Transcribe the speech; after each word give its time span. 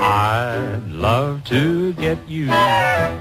I'd 0.00 0.92
love 0.92 1.42
to 1.46 1.92
get 1.94 2.18
you 2.28 2.50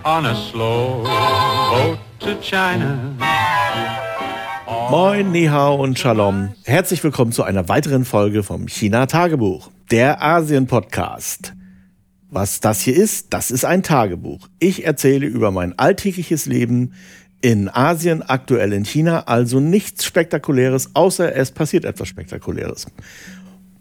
on 0.06 0.26
a 0.26 0.36
slow 0.36 1.04
boat 1.04 1.98
to 2.20 2.36
China. 2.40 3.16
Moin, 4.92 5.32
Nihao 5.32 5.76
und 5.76 5.98
Shalom. 5.98 6.54
Herzlich 6.66 7.04
willkommen 7.04 7.32
zu 7.32 7.44
einer 7.44 7.68
weiteren 7.68 8.06
Folge 8.06 8.44
vom 8.44 8.68
China 8.68 9.08
Tagebuch, 9.08 9.72
der 9.90 10.22
Asien 10.22 10.68
Podcast. 10.68 11.54
Was 12.30 12.60
das 12.60 12.82
hier 12.82 12.96
ist, 12.96 13.34
das 13.34 13.50
ist 13.50 13.66
ein 13.66 13.82
Tagebuch. 13.82 14.48
Ich 14.60 14.86
erzähle 14.86 15.26
über 15.26 15.50
mein 15.50 15.78
alltägliches 15.80 16.46
Leben 16.46 16.94
in 17.42 17.70
Asien, 17.70 18.22
aktuell 18.22 18.72
in 18.74 18.86
China, 18.86 19.22
also 19.22 19.60
nichts 19.60 20.06
Spektakuläres, 20.06 20.92
außer 20.94 21.36
es 21.36 21.52
passiert 21.52 21.86
etwas 21.86 22.08
Spektakuläres. 22.08 22.86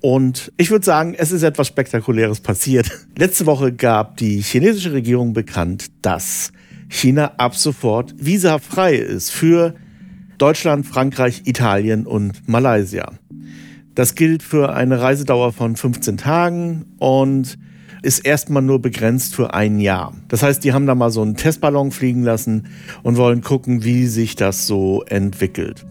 Und 0.00 0.52
ich 0.56 0.70
würde 0.70 0.84
sagen, 0.84 1.14
es 1.16 1.32
ist 1.32 1.42
etwas 1.42 1.68
Spektakuläres 1.68 2.40
passiert. 2.40 2.90
Letzte 3.16 3.46
Woche 3.46 3.72
gab 3.72 4.16
die 4.16 4.40
chinesische 4.40 4.92
Regierung 4.92 5.32
bekannt, 5.32 5.86
dass 6.02 6.52
China 6.88 7.32
ab 7.38 7.56
sofort 7.56 8.14
visafrei 8.18 8.94
ist 8.96 9.30
für 9.30 9.74
Deutschland, 10.38 10.86
Frankreich, 10.86 11.42
Italien 11.46 12.06
und 12.06 12.46
Malaysia. 12.48 13.12
Das 13.94 14.14
gilt 14.14 14.42
für 14.42 14.74
eine 14.74 15.00
Reisedauer 15.00 15.52
von 15.52 15.74
15 15.74 16.18
Tagen 16.18 16.84
und 16.98 17.58
ist 18.02 18.20
erstmal 18.20 18.62
nur 18.62 18.80
begrenzt 18.80 19.34
für 19.34 19.54
ein 19.54 19.80
Jahr. 19.80 20.14
Das 20.28 20.42
heißt, 20.42 20.62
die 20.62 20.72
haben 20.72 20.86
da 20.86 20.94
mal 20.94 21.10
so 21.10 21.22
einen 21.22 21.36
Testballon 21.36 21.90
fliegen 21.90 22.22
lassen 22.22 22.68
und 23.02 23.16
wollen 23.16 23.40
gucken, 23.40 23.84
wie 23.84 24.06
sich 24.06 24.36
das 24.36 24.66
so 24.66 25.02
entwickelt. 25.04 25.86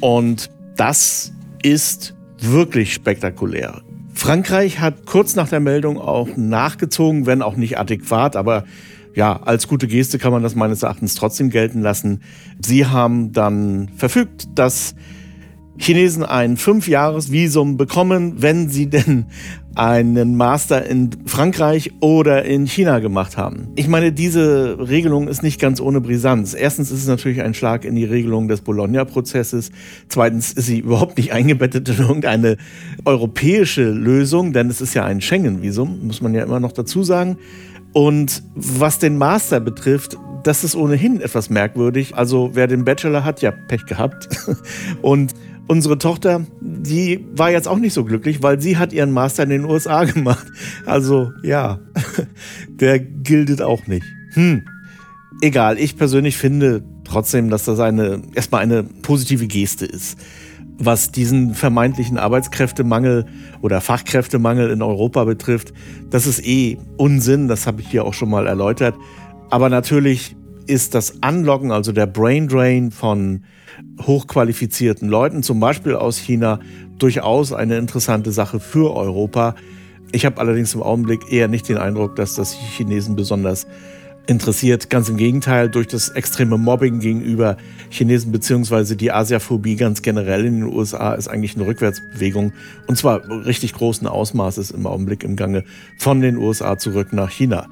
Und 0.00 0.50
das 0.76 1.32
ist 1.62 2.14
wirklich 2.42 2.94
spektakulär. 2.94 3.82
Frankreich 4.14 4.80
hat 4.80 5.06
kurz 5.06 5.34
nach 5.34 5.48
der 5.48 5.60
Meldung 5.60 5.98
auch 5.98 6.28
nachgezogen, 6.36 7.26
wenn 7.26 7.42
auch 7.42 7.56
nicht 7.56 7.78
adäquat, 7.78 8.36
aber 8.36 8.64
ja, 9.14 9.40
als 9.42 9.66
gute 9.66 9.86
Geste 9.86 10.18
kann 10.18 10.32
man 10.32 10.42
das 10.42 10.54
meines 10.54 10.82
Erachtens 10.82 11.14
trotzdem 11.14 11.50
gelten 11.50 11.80
lassen. 11.80 12.22
Sie 12.64 12.86
haben 12.86 13.32
dann 13.32 13.90
verfügt, 13.96 14.48
dass 14.54 14.94
Chinesen 15.78 16.22
ein 16.24 16.56
Fünfjahresvisum 16.56 17.76
bekommen, 17.76 18.42
wenn 18.42 18.68
sie 18.68 18.88
denn 18.88 19.26
einen 19.74 20.36
Master 20.36 20.84
in 20.84 21.10
Frankreich 21.26 21.92
oder 22.00 22.44
in 22.44 22.66
China 22.66 22.98
gemacht 22.98 23.36
haben. 23.36 23.68
Ich 23.76 23.88
meine, 23.88 24.12
diese 24.12 24.76
Regelung 24.78 25.28
ist 25.28 25.42
nicht 25.42 25.60
ganz 25.60 25.80
ohne 25.80 26.00
Brisanz. 26.00 26.54
Erstens 26.54 26.90
ist 26.90 27.00
es 27.00 27.06
natürlich 27.06 27.42
ein 27.42 27.54
Schlag 27.54 27.84
in 27.84 27.94
die 27.94 28.04
Regelung 28.04 28.48
des 28.48 28.62
Bologna-Prozesses. 28.62 29.70
Zweitens 30.08 30.52
ist 30.52 30.66
sie 30.66 30.80
überhaupt 30.80 31.16
nicht 31.18 31.32
eingebettet 31.32 31.88
in 31.88 31.98
irgendeine 31.98 32.56
europäische 33.04 33.90
Lösung, 33.90 34.52
denn 34.52 34.68
es 34.68 34.80
ist 34.80 34.94
ja 34.94 35.04
ein 35.04 35.20
Schengen-Visum, 35.20 36.06
muss 36.06 36.20
man 36.20 36.34
ja 36.34 36.42
immer 36.42 36.60
noch 36.60 36.72
dazu 36.72 37.02
sagen. 37.02 37.38
Und 37.92 38.42
was 38.54 38.98
den 38.98 39.18
Master 39.18 39.60
betrifft, 39.60 40.16
das 40.42 40.64
ist 40.64 40.74
ohnehin 40.74 41.20
etwas 41.20 41.50
merkwürdig. 41.50 42.16
Also 42.16 42.50
wer 42.54 42.66
den 42.66 42.84
Bachelor 42.84 43.24
hat, 43.24 43.42
ja 43.42 43.50
Pech 43.50 43.86
gehabt. 43.86 44.28
Und 45.02 45.34
unsere 45.70 45.98
Tochter, 45.98 46.44
die 46.60 47.24
war 47.32 47.52
jetzt 47.52 47.68
auch 47.68 47.78
nicht 47.78 47.92
so 47.92 48.04
glücklich, 48.04 48.42
weil 48.42 48.60
sie 48.60 48.76
hat 48.76 48.92
ihren 48.92 49.12
Master 49.12 49.44
in 49.44 49.50
den 49.50 49.64
USA 49.64 50.02
gemacht. 50.14 50.46
Also 50.84 51.30
ja, 51.44 51.78
der 52.68 52.98
giltet 52.98 53.62
auch 53.62 53.86
nicht. 53.86 54.04
Hm. 54.32 54.66
Egal, 55.40 55.78
ich 55.78 55.96
persönlich 55.96 56.36
finde 56.36 56.82
trotzdem, 57.04 57.50
dass 57.50 57.64
das 57.66 57.78
eine 57.78 58.20
erstmal 58.34 58.62
eine 58.62 58.82
positive 58.82 59.46
Geste 59.46 59.86
ist. 59.86 60.18
Was 60.76 61.12
diesen 61.12 61.54
vermeintlichen 61.54 62.18
Arbeitskräftemangel 62.18 63.26
oder 63.62 63.80
Fachkräftemangel 63.80 64.70
in 64.70 64.82
Europa 64.82 65.22
betrifft, 65.24 65.72
das 66.10 66.26
ist 66.26 66.44
eh 66.44 66.78
Unsinn, 66.96 67.46
das 67.46 67.68
habe 67.68 67.80
ich 67.80 67.88
hier 67.88 68.04
auch 68.04 68.14
schon 68.14 68.30
mal 68.30 68.48
erläutert. 68.48 68.96
Aber 69.50 69.68
natürlich 69.68 70.34
ist 70.70 70.94
das 70.94 71.22
Anlocken, 71.22 71.72
also 71.72 71.90
der 71.90 72.06
Brain 72.06 72.46
Drain 72.46 72.92
von 72.92 73.42
hochqualifizierten 74.02 75.08
Leuten, 75.08 75.42
zum 75.42 75.58
Beispiel 75.58 75.96
aus 75.96 76.16
China, 76.16 76.60
durchaus 76.98 77.52
eine 77.52 77.76
interessante 77.76 78.30
Sache 78.30 78.60
für 78.60 78.94
Europa. 78.94 79.56
Ich 80.12 80.24
habe 80.24 80.38
allerdings 80.38 80.74
im 80.74 80.82
Augenblick 80.82 81.32
eher 81.32 81.48
nicht 81.48 81.68
den 81.68 81.76
Eindruck, 81.76 82.14
dass 82.14 82.34
das 82.36 82.52
die 82.52 82.64
Chinesen 82.64 83.16
besonders 83.16 83.66
interessiert. 84.26 84.90
Ganz 84.90 85.08
im 85.08 85.16
Gegenteil, 85.16 85.68
durch 85.68 85.88
das 85.88 86.10
extreme 86.10 86.56
Mobbing 86.56 87.00
gegenüber 87.00 87.56
Chinesen 87.88 88.30
beziehungsweise 88.30 88.96
die 88.96 89.10
Asiaphobie 89.10 89.74
ganz 89.74 90.02
generell 90.02 90.44
in 90.44 90.60
den 90.60 90.72
USA 90.72 91.14
ist 91.14 91.26
eigentlich 91.26 91.56
eine 91.56 91.66
Rückwärtsbewegung 91.66 92.52
und 92.86 92.96
zwar 92.96 93.28
richtig 93.44 93.72
großen 93.72 94.06
Ausmaßes 94.06 94.70
im 94.70 94.86
Augenblick 94.86 95.24
im 95.24 95.34
Gange 95.34 95.64
von 95.98 96.20
den 96.20 96.36
USA 96.36 96.78
zurück 96.78 97.12
nach 97.12 97.30
China. 97.30 97.66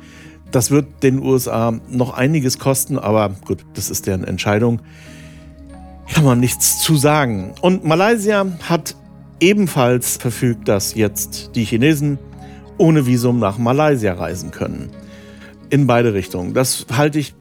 Das 0.50 0.70
wird 0.70 1.02
den 1.02 1.22
USA 1.22 1.74
noch 1.90 2.14
einiges 2.14 2.58
kosten, 2.58 2.98
aber 2.98 3.30
gut, 3.46 3.64
das 3.74 3.90
ist 3.90 4.06
deren 4.06 4.24
Entscheidung 4.24 4.80
kann 6.12 6.24
man 6.24 6.40
nichts 6.40 6.80
zu 6.80 6.96
sagen. 6.96 7.52
Und 7.60 7.84
Malaysia 7.84 8.46
hat 8.68 8.96
ebenfalls 9.40 10.16
verfügt, 10.16 10.68
dass 10.68 10.94
jetzt 10.94 11.50
die 11.54 11.64
Chinesen 11.64 12.18
ohne 12.76 13.06
Visum 13.06 13.38
nach 13.38 13.58
Malaysia 13.58 14.14
reisen 14.14 14.50
können. 14.50 14.90
In 15.70 15.86
beide 15.86 16.14
Richtungen. 16.14 16.54
Das 16.54 16.86
halte 16.96 17.18
ich 17.18 17.34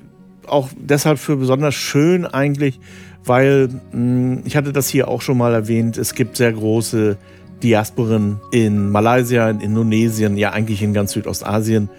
auch 0.47 0.69
deshalb 0.77 1.19
für 1.19 1.37
besonders 1.37 1.75
schön 1.75 2.25
eigentlich, 2.25 2.79
weil 3.23 3.69
hm, 3.91 4.41
ich 4.45 4.55
hatte 4.55 4.73
das 4.73 4.87
hier 4.89 5.07
auch 5.07 5.21
schon 5.21 5.37
mal 5.37 5.53
erwähnt, 5.53 5.97
es 5.97 6.13
gibt 6.13 6.37
sehr 6.37 6.53
große 6.53 7.17
Diasporen 7.63 8.39
in 8.51 8.89
Malaysia, 8.91 9.49
in 9.49 9.59
Indonesien, 9.59 10.37
ja 10.37 10.51
eigentlich 10.51 10.81
in 10.83 10.93
ganz 10.93 11.13
Südostasien. 11.13 11.89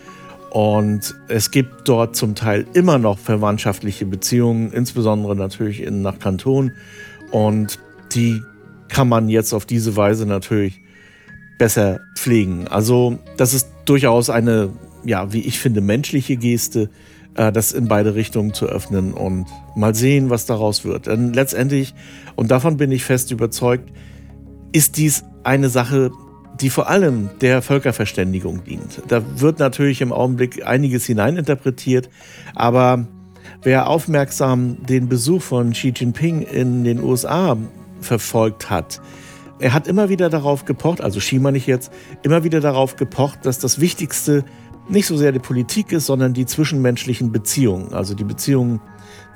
Und 0.51 1.15
es 1.29 1.51
gibt 1.51 1.89
dort 1.89 2.17
zum 2.17 2.35
Teil 2.35 2.67
immer 2.73 2.99
noch 2.99 3.19
verwandtschaftliche 3.19 4.07
Beziehungen, 4.07 4.73
insbesondere 4.73 5.37
natürlich 5.37 5.83
in, 5.83 6.03
nach 6.03 6.19
Kanton. 6.19 6.73
Und 7.31 7.79
die 8.15 8.41
kann 8.89 9.09
man 9.09 9.29
jetzt 9.29 9.53
auf 9.53 9.67
diese 9.67 9.97
Weise 9.97 10.25
natürlich 10.27 10.81
besser 11.59 12.01
pflegen. 12.17 12.67
Also 12.69 13.19
das 13.37 13.53
ist 13.53 13.69
durchaus 13.85 14.31
eine, 14.31 14.71
ja, 15.05 15.33
wie 15.33 15.41
ich 15.41 15.59
finde, 15.59 15.81
menschliche 15.81 16.37
Geste, 16.37 16.89
äh, 17.35 17.53
das 17.53 17.73
in 17.73 17.89
beide 17.89 18.15
Richtungen 18.15 18.55
zu 18.55 18.67
öffnen 18.67 19.13
und 19.13 19.47
mal 19.77 19.95
sehen, 19.95 20.31
was 20.31 20.47
daraus 20.47 20.85
wird. 20.85 21.07
Denn 21.07 21.33
letztendlich, 21.33 21.95
und 22.37 22.51
davon 22.51 22.77
bin 22.77 22.91
ich 22.93 23.05
fest 23.05 23.31
überzeugt, 23.31 23.93
ist 24.73 24.97
dies 24.97 25.25
eine 25.45 25.69
Sache, 25.69 26.11
die 26.61 26.71
vor 26.71 26.89
allem 26.89 27.31
der 27.41 27.63
Völkerverständigung 27.63 28.65
dient. 28.65 29.03
Da 29.09 29.23
wird 29.41 29.59
natürlich 29.59 30.01
im 30.01 30.13
Augenblick 30.13 30.67
einiges 30.67 31.07
hineininterpretiert, 31.07 32.09
aber 32.55 33.07
wer 33.63 33.89
aufmerksam 33.89 34.85
den 34.87 35.09
Besuch 35.09 35.43
von 35.43 35.73
Xi 35.73 35.93
Jinping 35.95 36.43
in 36.43 36.85
den 36.85 37.03
USA 37.03 37.57
verfolgt 38.01 38.71
hat, 38.71 39.01
er 39.61 39.73
hat 39.73 39.89
immer 39.89 40.09
wieder 40.09 40.31
darauf 40.31 40.65
gepocht, 40.65 41.01
also 41.01 41.19
Xi 41.19 41.39
meine 41.39 41.59
ich 41.59 41.67
jetzt, 41.67 41.93
immer 42.23 42.45
wieder 42.45 42.61
darauf 42.61 42.97
gepocht, 42.97 43.41
dass 43.43 43.59
das 43.59 43.81
Wichtigste 43.81 44.45
nicht 44.89 45.07
so 45.07 45.17
sehr 45.17 45.33
die 45.33 45.39
Politik 45.39 45.93
ist, 45.93 46.07
sondern 46.07 46.35
die 46.35 46.47
zwischenmenschlichen 46.47 47.33
Beziehungen, 47.33 47.93
also 47.93 48.15
die 48.15 48.25
Beziehungen 48.25 48.81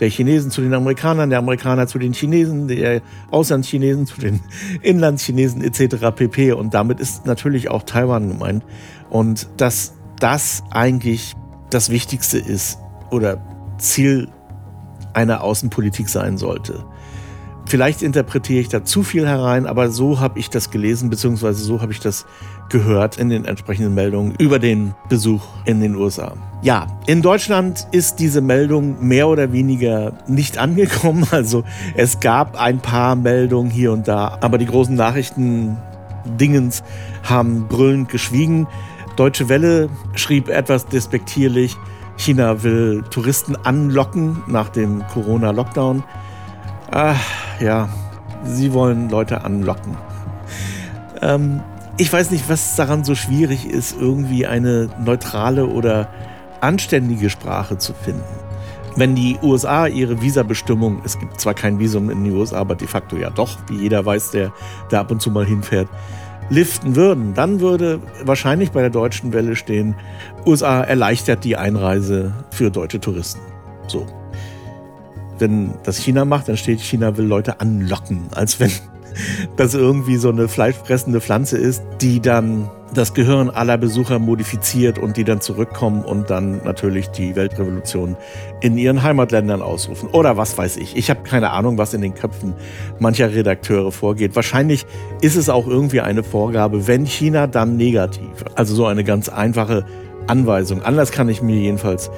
der 0.00 0.08
Chinesen 0.08 0.50
zu 0.50 0.60
den 0.60 0.74
Amerikanern, 0.74 1.30
der 1.30 1.38
Amerikaner 1.38 1.86
zu 1.86 1.98
den 1.98 2.12
Chinesen, 2.12 2.68
der 2.68 3.02
Auslandschinesen 3.30 4.06
zu 4.06 4.20
den 4.20 4.40
Inlandschinesen 4.82 5.62
etc. 5.62 5.96
pp. 6.14 6.52
Und 6.52 6.74
damit 6.74 7.00
ist 7.00 7.26
natürlich 7.26 7.70
auch 7.70 7.82
Taiwan 7.82 8.28
gemeint. 8.28 8.64
Und 9.10 9.48
dass 9.58 9.94
das 10.18 10.62
eigentlich 10.70 11.34
das 11.70 11.90
Wichtigste 11.90 12.38
ist 12.38 12.78
oder 13.10 13.40
Ziel 13.78 14.28
einer 15.14 15.42
Außenpolitik 15.42 16.08
sein 16.08 16.38
sollte. 16.38 16.84
Vielleicht 17.66 18.02
interpretiere 18.02 18.60
ich 18.60 18.68
da 18.68 18.84
zu 18.84 19.02
viel 19.02 19.26
herein, 19.26 19.66
aber 19.66 19.90
so 19.90 20.20
habe 20.20 20.38
ich 20.38 20.50
das 20.50 20.70
gelesen, 20.70 21.10
beziehungsweise 21.10 21.62
so 21.62 21.80
habe 21.80 21.92
ich 21.92 22.00
das 22.00 22.26
gehört 22.68 23.18
in 23.18 23.28
den 23.28 23.44
entsprechenden 23.44 23.94
Meldungen 23.94 24.34
über 24.38 24.58
den 24.58 24.94
Besuch 25.08 25.42
in 25.64 25.80
den 25.80 25.94
USA. 25.94 26.34
Ja, 26.62 26.86
in 27.06 27.22
Deutschland 27.22 27.86
ist 27.92 28.16
diese 28.16 28.40
Meldung 28.40 29.06
mehr 29.06 29.28
oder 29.28 29.52
weniger 29.52 30.12
nicht 30.26 30.58
angekommen. 30.58 31.26
Also 31.32 31.64
es 31.94 32.20
gab 32.20 32.60
ein 32.60 32.80
paar 32.80 33.16
Meldungen 33.16 33.70
hier 33.70 33.92
und 33.92 34.06
da, 34.06 34.38
aber 34.40 34.58
die 34.58 34.66
großen 34.66 34.94
Nachrichten 34.94 35.78
Dingens 36.38 36.82
haben 37.22 37.66
brüllend 37.68 38.08
geschwiegen. 38.08 38.66
Deutsche 39.16 39.48
Welle 39.48 39.88
schrieb 40.14 40.48
etwas 40.48 40.86
despektierlich, 40.86 41.76
China 42.16 42.62
will 42.62 43.02
Touristen 43.10 43.56
anlocken 43.56 44.42
nach 44.46 44.68
dem 44.68 45.02
Corona-Lockdown. 45.08 46.02
Ah, 46.92 47.16
ja, 47.58 47.88
sie 48.44 48.74
wollen 48.74 49.08
Leute 49.08 49.44
anlocken. 49.44 49.96
Ähm, 51.22 51.62
ich 51.96 52.12
weiß 52.12 52.30
nicht, 52.30 52.50
was 52.50 52.76
daran 52.76 53.02
so 53.02 53.14
schwierig 53.14 53.64
ist, 53.64 53.96
irgendwie 53.98 54.46
eine 54.46 54.90
neutrale 55.02 55.66
oder 55.66 56.08
anständige 56.60 57.30
Sprache 57.30 57.78
zu 57.78 57.94
finden. 57.94 58.22
Wenn 58.94 59.14
die 59.14 59.38
USA 59.42 59.86
ihre 59.86 60.20
Visabestimmung, 60.20 61.00
es 61.02 61.18
gibt 61.18 61.40
zwar 61.40 61.54
kein 61.54 61.78
Visum 61.78 62.10
in 62.10 62.24
den 62.24 62.34
USA, 62.34 62.58
aber 62.58 62.74
de 62.74 62.86
facto 62.86 63.16
ja 63.16 63.30
doch, 63.30 63.56
wie 63.68 63.76
jeder 63.76 64.04
weiß, 64.04 64.32
der 64.32 64.52
da 64.90 65.00
ab 65.00 65.10
und 65.10 65.22
zu 65.22 65.30
mal 65.30 65.46
hinfährt, 65.46 65.88
liften 66.50 66.94
würden, 66.94 67.32
dann 67.32 67.60
würde 67.60 68.00
wahrscheinlich 68.24 68.70
bei 68.70 68.82
der 68.82 68.90
deutschen 68.90 69.32
Welle 69.32 69.56
stehen, 69.56 69.94
USA 70.44 70.82
erleichtert 70.82 71.42
die 71.44 71.56
Einreise 71.56 72.34
für 72.50 72.70
deutsche 72.70 73.00
Touristen. 73.00 73.40
So. 73.86 74.06
Wenn 75.38 75.74
das 75.84 75.98
China 75.98 76.24
macht, 76.24 76.48
dann 76.48 76.56
steht 76.56 76.80
China 76.80 77.16
will 77.16 77.24
Leute 77.24 77.60
anlocken, 77.60 78.28
als 78.34 78.60
wenn 78.60 78.70
das 79.56 79.74
irgendwie 79.74 80.16
so 80.16 80.30
eine 80.30 80.48
fleischfressende 80.48 81.20
Pflanze 81.20 81.58
ist, 81.58 81.82
die 82.00 82.20
dann 82.20 82.70
das 82.94 83.14
Gehirn 83.14 83.50
aller 83.50 83.78
Besucher 83.78 84.18
modifiziert 84.18 84.98
und 84.98 85.16
die 85.16 85.24
dann 85.24 85.40
zurückkommen 85.40 86.04
und 86.04 86.30
dann 86.30 86.62
natürlich 86.64 87.08
die 87.08 87.34
Weltrevolution 87.36 88.16
in 88.60 88.76
ihren 88.76 89.02
Heimatländern 89.02 89.62
ausrufen. 89.62 90.08
Oder 90.10 90.36
was 90.36 90.56
weiß 90.56 90.76
ich. 90.76 90.96
Ich 90.96 91.10
habe 91.10 91.22
keine 91.22 91.50
Ahnung, 91.50 91.78
was 91.78 91.94
in 91.94 92.02
den 92.02 92.14
Köpfen 92.14 92.54
mancher 92.98 93.32
Redakteure 93.32 93.92
vorgeht. 93.92 94.36
Wahrscheinlich 94.36 94.86
ist 95.20 95.36
es 95.36 95.48
auch 95.48 95.66
irgendwie 95.66 96.00
eine 96.00 96.22
Vorgabe, 96.22 96.86
wenn 96.86 97.06
China, 97.06 97.46
dann 97.46 97.76
negativ. 97.76 98.44
Also 98.54 98.74
so 98.74 98.86
eine 98.86 99.04
ganz 99.04 99.28
einfache 99.28 99.86
Anweisung. 100.26 100.82
Anders 100.82 101.12
kann 101.12 101.28
ich 101.28 101.42
mir 101.42 101.56
jedenfalls 101.56 102.10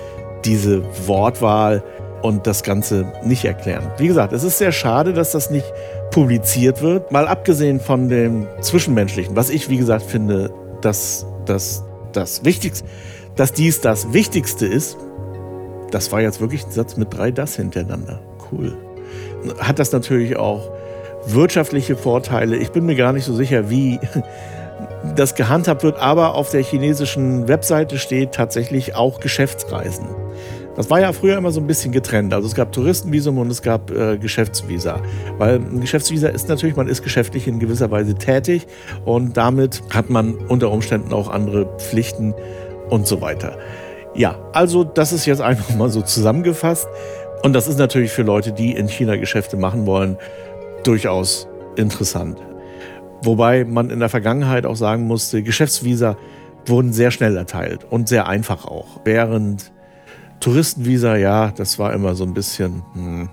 diese 0.45 0.83
Wortwahl 1.07 1.83
und 2.25 2.47
das 2.47 2.63
Ganze 2.63 3.13
nicht 3.23 3.45
erklären. 3.45 3.93
Wie 3.99 4.07
gesagt, 4.07 4.33
es 4.33 4.45
ist 4.45 4.57
sehr 4.57 4.73
schade, 4.73 5.13
dass 5.13 5.33
das 5.33 5.51
nicht 5.51 5.67
publiziert 6.11 6.81
wird. 6.81 7.13
Mal 7.13 7.29
abgesehen 7.29 7.81
von 7.81 8.09
dem 8.09 8.47
Zwischenmenschlichen, 8.63 9.37
was 9.37 9.51
ich, 9.51 9.69
wie 9.69 9.77
gesagt, 9.77 10.05
finde, 10.05 10.51
dass, 10.81 11.27
dass 11.45 11.85
das 12.15 12.43
Wichtigste, 12.43 12.89
dass 13.37 13.53
dies 13.53 13.83
das 13.83 14.15
Wichtigste 14.15 14.65
ist, 14.65 14.97
das 15.91 16.13
war 16.13 16.23
jetzt 16.23 16.41
wirklich 16.41 16.65
ein 16.65 16.71
Satz 16.71 16.97
mit 16.97 17.13
drei 17.15 17.31
das 17.31 17.57
hintereinander. 17.57 18.21
Cool. 18.51 18.75
Hat 19.59 19.79
das 19.79 19.93
natürlich 19.93 20.39
auch 20.39 20.71
wirtschaftliche 21.27 21.95
Vorteile. 21.95 22.57
Ich 22.57 22.71
bin 22.71 22.87
mir 22.87 22.97
gar 22.97 23.13
nicht 23.13 23.27
so 23.27 23.35
sicher, 23.35 23.69
wie 23.69 24.01
das 25.15 25.35
gehandhabt 25.35 25.83
wird, 25.83 25.99
aber 25.99 26.37
auf 26.37 26.49
der 26.49 26.63
chinesischen 26.63 27.49
Webseite 27.49 27.99
steht 27.99 28.33
tatsächlich 28.33 28.95
auch 28.95 29.21
Geschäftsreisen. 29.21 30.24
Das 30.77 30.91
war 30.91 31.01
ja 31.01 31.13
früher 31.13 31.39
immer 31.39 31.53
so 31.53 31.61
ein 31.61 31.67
bisschen 31.67 31.93
getrennt. 31.93 32.35
Also 32.35 32.49
es 32.49 32.55
gab 32.55 32.73
Touristenvisum 32.73 33.39
und 33.39 33.51
es 33.51 33.63
gab 33.63 33.91
äh, 33.91 34.19
Geschäftsvisa. 34.19 35.01
Weil 35.39 35.57
ein 35.57 35.81
Geschäftsvisa 35.81 36.29
ist 36.29 36.49
natürlich, 36.49 36.75
man 36.75 36.89
ist 36.89 37.03
geschäftlich 37.03 37.47
in 37.47 37.61
gewisser 37.61 37.91
Weise 37.91 38.15
tätig 38.15 38.67
und 39.05 39.37
damit 39.37 39.83
hat 39.91 40.11
man 40.11 40.35
unter 40.35 40.71
Umständen 40.71 41.13
auch 41.13 41.29
andere 41.29 41.67
Pflichten 41.79 42.35
und 42.91 43.07
so 43.07 43.21
weiter. 43.21 43.57
Ja, 44.15 44.39
also 44.53 44.85
das 44.85 45.13
ist 45.13 45.27
jetzt 45.27 45.41
einfach 45.43 45.75
mal 45.77 45.91
so 45.91 46.03
zusammengefasst. 46.03 46.89
Und 47.43 47.53
das 47.53 47.69
ist 47.69 47.79
natürlich 47.79 48.11
für 48.11 48.23
Leute, 48.23 48.53
die 48.53 48.73
in 48.73 48.89
China 48.89 49.17
Geschäfte 49.17 49.57
machen 49.57 49.87
wollen, 49.87 50.17
durchaus 50.83 51.47
interessant. 51.77 52.39
Wobei 53.23 53.65
man 53.65 53.91
in 53.91 54.01
der 54.01 54.09
Vergangenheit 54.09 54.67
auch 54.67 54.77
sagen 54.77 55.07
musste, 55.07 55.43
Geschäftsvisa 55.43 56.17
wurden 56.67 56.93
sehr 56.93 57.11
schnell 57.11 57.37
erteilt 57.37 57.87
und 57.91 58.09
sehr 58.09 58.27
einfach 58.29 58.65
auch. 58.65 59.01
Während 59.05 59.74
Touristenvisa, 60.41 61.17
ja, 61.17 61.51
das 61.51 61.79
war 61.79 61.93
immer 61.93 62.15
so 62.15 62.25
ein 62.25 62.35
bisschen. 62.35 62.83
Hm. 62.95 63.29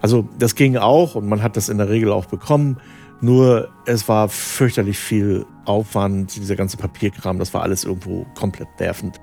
Also 0.00 0.28
das 0.38 0.54
ging 0.54 0.76
auch 0.76 1.14
und 1.14 1.28
man 1.28 1.42
hat 1.42 1.56
das 1.56 1.68
in 1.68 1.78
der 1.78 1.88
Regel 1.88 2.10
auch 2.10 2.26
bekommen. 2.26 2.78
Nur 3.20 3.68
es 3.86 4.08
war 4.08 4.28
fürchterlich 4.28 4.98
viel 4.98 5.46
Aufwand, 5.64 6.34
dieser 6.34 6.56
ganze 6.56 6.76
Papierkram, 6.76 7.38
das 7.38 7.54
war 7.54 7.62
alles 7.62 7.84
irgendwo 7.84 8.26
komplett 8.34 8.68
nervend. 8.80 9.20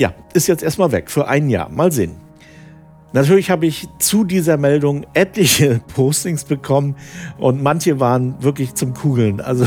Ja, 0.00 0.14
ist 0.32 0.46
jetzt 0.46 0.62
erstmal 0.62 0.90
weg 0.90 1.10
für 1.10 1.28
ein 1.28 1.50
Jahr. 1.50 1.68
Mal 1.68 1.92
sehen. 1.92 2.16
Natürlich 3.12 3.50
habe 3.50 3.66
ich 3.66 3.86
zu 3.98 4.24
dieser 4.24 4.56
Meldung 4.56 5.06
etliche 5.14 5.80
Postings 5.94 6.44
bekommen 6.44 6.96
und 7.38 7.62
manche 7.62 8.00
waren 8.00 8.42
wirklich 8.42 8.74
zum 8.74 8.94
Kugeln. 8.94 9.40
Also 9.40 9.66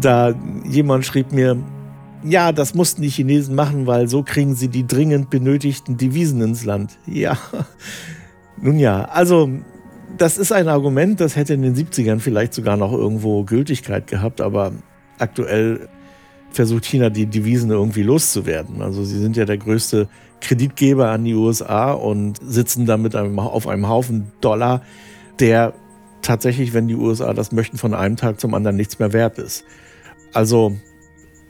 da 0.00 0.34
jemand 0.64 1.06
schrieb 1.06 1.32
mir, 1.32 1.56
ja, 2.24 2.52
das 2.52 2.74
mussten 2.74 3.02
die 3.02 3.08
Chinesen 3.08 3.54
machen, 3.54 3.86
weil 3.86 4.08
so 4.08 4.22
kriegen 4.22 4.54
sie 4.54 4.68
die 4.68 4.86
dringend 4.86 5.30
benötigten 5.30 5.96
Devisen 5.96 6.40
ins 6.40 6.64
Land. 6.64 6.98
Ja, 7.06 7.38
nun 8.60 8.78
ja, 8.78 9.04
also 9.04 9.50
das 10.16 10.38
ist 10.38 10.52
ein 10.52 10.68
Argument, 10.68 11.20
das 11.20 11.36
hätte 11.36 11.54
in 11.54 11.62
den 11.62 11.76
70ern 11.76 12.18
vielleicht 12.18 12.54
sogar 12.54 12.76
noch 12.76 12.92
irgendwo 12.92 13.44
Gültigkeit 13.44 14.06
gehabt, 14.06 14.40
aber 14.40 14.72
aktuell 15.18 15.88
versucht 16.50 16.86
China 16.86 17.10
die 17.10 17.26
Devisen 17.26 17.70
irgendwie 17.70 18.02
loszuwerden. 18.02 18.82
Also 18.82 19.04
sie 19.04 19.18
sind 19.18 19.36
ja 19.36 19.44
der 19.44 19.58
größte 19.58 20.08
Kreditgeber 20.40 21.10
an 21.10 21.24
die 21.24 21.34
USA 21.34 21.92
und 21.92 22.38
sitzen 22.42 22.86
damit 22.86 23.14
auf 23.14 23.66
einem 23.66 23.88
Haufen 23.88 24.32
Dollar, 24.40 24.82
der 25.40 25.74
tatsächlich, 26.22 26.72
wenn 26.72 26.88
die 26.88 26.94
USA 26.94 27.32
das 27.32 27.52
möchten, 27.52 27.78
von 27.78 27.94
einem 27.94 28.16
Tag 28.16 28.40
zum 28.40 28.54
anderen 28.54 28.76
nichts 28.76 28.98
mehr 28.98 29.12
wert 29.12 29.38
ist. 29.38 29.64
Also 30.32 30.76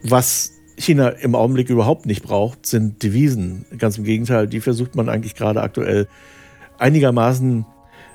was 0.03 0.58
China 0.79 1.09
im 1.09 1.35
Augenblick 1.35 1.69
überhaupt 1.69 2.05
nicht 2.05 2.23
braucht, 2.23 2.65
sind 2.65 3.03
Devisen. 3.03 3.65
Ganz 3.77 3.97
im 3.97 4.03
Gegenteil, 4.03 4.47
die 4.47 4.61
versucht 4.61 4.95
man 4.95 5.09
eigentlich 5.09 5.35
gerade 5.35 5.61
aktuell 5.61 6.07
einigermaßen 6.77 7.65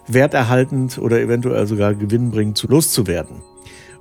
werterhaltend 0.08 0.98
oder 0.98 1.20
eventuell 1.20 1.66
sogar 1.66 1.94
gewinnbringend 1.94 2.58
zu 2.58 2.66
loszuwerden. 2.66 3.42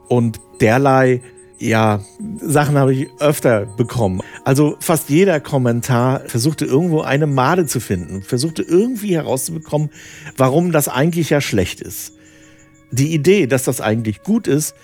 Und 0.07 0.39
derlei 0.61 1.21
ja, 1.59 2.01
Sachen 2.41 2.77
habe 2.77 2.93
ich 2.93 3.09
öfter 3.19 3.65
bekommen. 3.65 4.21
Also 4.43 4.75
fast 4.79 5.09
jeder 5.09 5.39
Kommentar 5.39 6.21
versuchte 6.27 6.65
irgendwo 6.65 7.01
eine 7.01 7.27
Made 7.27 7.67
zu 7.67 7.79
finden, 7.79 8.21
versuchte 8.21 8.63
irgendwie 8.63 9.15
herauszubekommen, 9.15 9.89
warum 10.35 10.71
das 10.71 10.89
eigentlich 10.89 11.29
ja 11.29 11.39
schlecht 11.39 11.79
ist. 11.79 12.13
Die 12.91 13.13
Idee, 13.13 13.47
dass 13.47 13.63
das 13.63 13.79
eigentlich 13.79 14.23
gut 14.23 14.47
ist, 14.47 14.75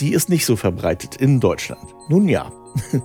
die 0.00 0.12
ist 0.12 0.28
nicht 0.28 0.46
so 0.46 0.56
verbreitet 0.56 1.16
in 1.16 1.40
Deutschland. 1.40 1.82
Nun 2.08 2.28
ja. 2.28 2.52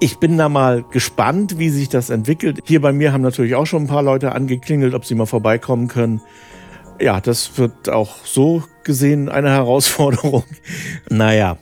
Ich 0.00 0.18
bin 0.18 0.36
da 0.36 0.50
mal 0.50 0.82
gespannt, 0.82 1.58
wie 1.58 1.70
sich 1.70 1.88
das 1.88 2.10
entwickelt. 2.10 2.58
Hier 2.64 2.82
bei 2.82 2.92
mir 2.92 3.12
haben 3.12 3.22
natürlich 3.22 3.54
auch 3.54 3.64
schon 3.64 3.84
ein 3.84 3.86
paar 3.86 4.02
Leute 4.02 4.32
angeklingelt, 4.32 4.92
ob 4.92 5.06
sie 5.06 5.14
mal 5.14 5.24
vorbeikommen 5.24 5.88
können. 5.88 6.20
Ja, 7.00 7.20
das 7.20 7.56
wird 7.56 7.88
auch 7.88 8.16
so 8.24 8.64
gesehen 8.82 9.28
eine 9.28 9.50
Herausforderung. 9.54 10.44
Naja. 11.08 11.56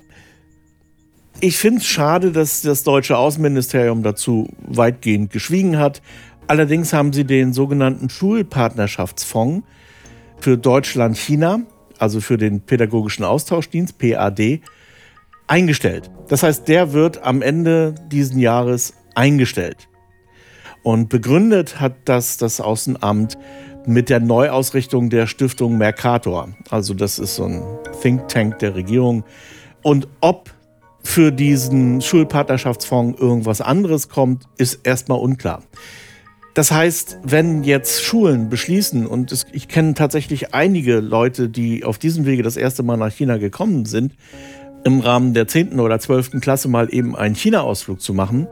Ich 1.40 1.56
finde 1.56 1.82
es 1.82 1.86
schade, 1.86 2.32
dass 2.32 2.62
das 2.62 2.84
deutsche 2.84 3.16
Außenministerium 3.16 4.02
dazu 4.02 4.48
weitgehend 4.66 5.30
geschwiegen 5.30 5.78
hat. 5.78 6.02
Allerdings 6.48 6.92
haben 6.92 7.12
sie 7.12 7.24
den 7.24 7.52
sogenannten 7.52 8.08
Schulpartnerschaftsfonds 8.08 9.64
für 10.40 10.58
Deutschland-China, 10.58 11.60
also 12.02 12.20
für 12.20 12.36
den 12.36 12.60
pädagogischen 12.60 13.24
Austauschdienst, 13.24 13.96
PAD, 13.96 14.60
eingestellt. 15.46 16.10
Das 16.28 16.42
heißt, 16.42 16.66
der 16.66 16.92
wird 16.92 17.22
am 17.22 17.42
Ende 17.42 17.94
diesen 18.10 18.40
Jahres 18.40 18.94
eingestellt. 19.14 19.88
Und 20.82 21.08
begründet 21.08 21.80
hat 21.80 21.94
das 22.06 22.38
das 22.38 22.60
Außenamt 22.60 23.38
mit 23.86 24.08
der 24.10 24.18
Neuausrichtung 24.18 25.10
der 25.10 25.28
Stiftung 25.28 25.78
Mercator. 25.78 26.48
Also 26.70 26.92
das 26.92 27.20
ist 27.20 27.36
so 27.36 27.44
ein 27.44 27.62
Think 28.00 28.26
Tank 28.28 28.58
der 28.58 28.74
Regierung. 28.74 29.22
Und 29.82 30.08
ob 30.20 30.50
für 31.04 31.30
diesen 31.30 32.00
Schulpartnerschaftsfonds 32.00 33.20
irgendwas 33.20 33.60
anderes 33.60 34.08
kommt, 34.08 34.48
ist 34.58 34.80
erstmal 34.84 35.20
unklar. 35.20 35.62
Das 36.54 36.70
heißt, 36.70 37.18
wenn 37.22 37.62
jetzt 37.62 38.02
Schulen 38.02 38.50
beschließen, 38.50 39.06
und 39.06 39.32
es, 39.32 39.46
ich 39.52 39.68
kenne 39.68 39.94
tatsächlich 39.94 40.54
einige 40.54 41.00
Leute, 41.00 41.48
die 41.48 41.84
auf 41.84 41.98
diesem 41.98 42.26
Wege 42.26 42.42
das 42.42 42.56
erste 42.56 42.82
Mal 42.82 42.98
nach 42.98 43.10
China 43.12 43.38
gekommen 43.38 43.86
sind, 43.86 44.14
im 44.84 45.00
Rahmen 45.00 45.32
der 45.32 45.46
10. 45.46 45.80
oder 45.80 45.98
12. 45.98 46.40
Klasse 46.40 46.68
mal 46.68 46.92
eben 46.92 47.16
einen 47.16 47.34
China-Ausflug 47.34 48.00
zu 48.00 48.12
machen, 48.12 48.48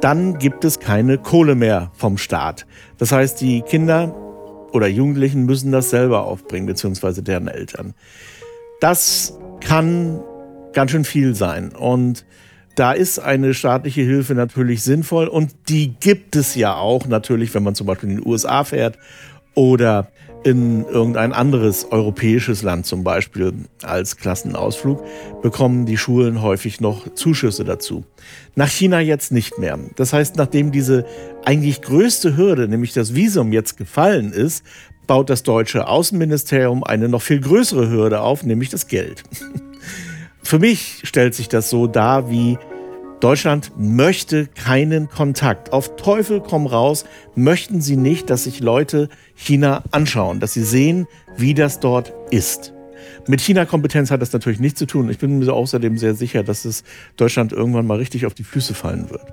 dann 0.00 0.38
gibt 0.38 0.64
es 0.64 0.80
keine 0.80 1.18
Kohle 1.18 1.54
mehr 1.54 1.90
vom 1.94 2.18
Staat. 2.18 2.66
Das 2.98 3.10
heißt, 3.10 3.40
die 3.40 3.62
Kinder 3.62 4.14
oder 4.72 4.86
Jugendlichen 4.86 5.44
müssen 5.44 5.72
das 5.72 5.90
selber 5.90 6.26
aufbringen, 6.26 6.66
beziehungsweise 6.66 7.22
deren 7.22 7.48
Eltern. 7.48 7.94
Das 8.80 9.38
kann 9.60 10.20
ganz 10.72 10.90
schön 10.90 11.04
viel 11.04 11.34
sein. 11.34 11.72
Und 11.74 12.24
da 12.74 12.92
ist 12.92 13.18
eine 13.18 13.54
staatliche 13.54 14.02
Hilfe 14.02 14.34
natürlich 14.34 14.82
sinnvoll 14.82 15.28
und 15.28 15.54
die 15.68 15.94
gibt 16.00 16.36
es 16.36 16.54
ja 16.54 16.74
auch 16.76 17.06
natürlich, 17.06 17.54
wenn 17.54 17.62
man 17.62 17.74
zum 17.74 17.86
Beispiel 17.86 18.10
in 18.10 18.16
den 18.16 18.26
USA 18.26 18.64
fährt 18.64 18.98
oder 19.54 20.08
in 20.44 20.84
irgendein 20.86 21.32
anderes 21.32 21.86
europäisches 21.90 22.62
Land 22.62 22.86
zum 22.86 23.04
Beispiel 23.04 23.52
als 23.82 24.16
Klassenausflug, 24.16 25.02
bekommen 25.40 25.86
die 25.86 25.96
Schulen 25.96 26.42
häufig 26.42 26.80
noch 26.80 27.14
Zuschüsse 27.14 27.64
dazu. 27.64 28.04
Nach 28.56 28.68
China 28.68 29.00
jetzt 29.00 29.30
nicht 29.30 29.58
mehr. 29.58 29.78
Das 29.96 30.12
heißt, 30.12 30.36
nachdem 30.36 30.72
diese 30.72 31.06
eigentlich 31.44 31.80
größte 31.82 32.36
Hürde, 32.36 32.66
nämlich 32.66 32.92
das 32.92 33.14
Visum, 33.14 33.52
jetzt 33.52 33.76
gefallen 33.76 34.32
ist, 34.32 34.64
baut 35.06 35.30
das 35.30 35.42
deutsche 35.42 35.86
Außenministerium 35.86 36.82
eine 36.82 37.08
noch 37.08 37.22
viel 37.22 37.40
größere 37.40 37.88
Hürde 37.88 38.20
auf, 38.20 38.42
nämlich 38.42 38.68
das 38.68 38.88
Geld. 38.88 39.22
Für 40.42 40.58
mich 40.58 41.00
stellt 41.04 41.34
sich 41.34 41.48
das 41.48 41.70
so 41.70 41.86
dar 41.86 42.30
wie 42.30 42.58
Deutschland 43.22 43.70
möchte 43.78 44.48
keinen 44.48 45.08
Kontakt. 45.08 45.72
Auf 45.72 45.94
Teufel 45.94 46.40
komm 46.40 46.66
raus, 46.66 47.04
möchten 47.36 47.80
sie 47.80 47.96
nicht, 47.96 48.30
dass 48.30 48.44
sich 48.44 48.58
Leute 48.58 49.08
China 49.36 49.84
anschauen, 49.92 50.40
dass 50.40 50.54
sie 50.54 50.64
sehen, 50.64 51.06
wie 51.36 51.54
das 51.54 51.78
dort 51.78 52.12
ist. 52.32 52.72
Mit 53.28 53.40
China-Kompetenz 53.40 54.10
hat 54.10 54.20
das 54.20 54.32
natürlich 54.32 54.58
nichts 54.58 54.80
zu 54.80 54.86
tun. 54.86 55.08
Ich 55.08 55.18
bin 55.18 55.38
mir 55.38 55.52
außerdem 55.52 55.98
sehr 55.98 56.16
sicher, 56.16 56.42
dass 56.42 56.64
es 56.64 56.82
Deutschland 57.16 57.52
irgendwann 57.52 57.86
mal 57.86 57.98
richtig 57.98 58.26
auf 58.26 58.34
die 58.34 58.42
Füße 58.42 58.74
fallen 58.74 59.08
wird. 59.08 59.32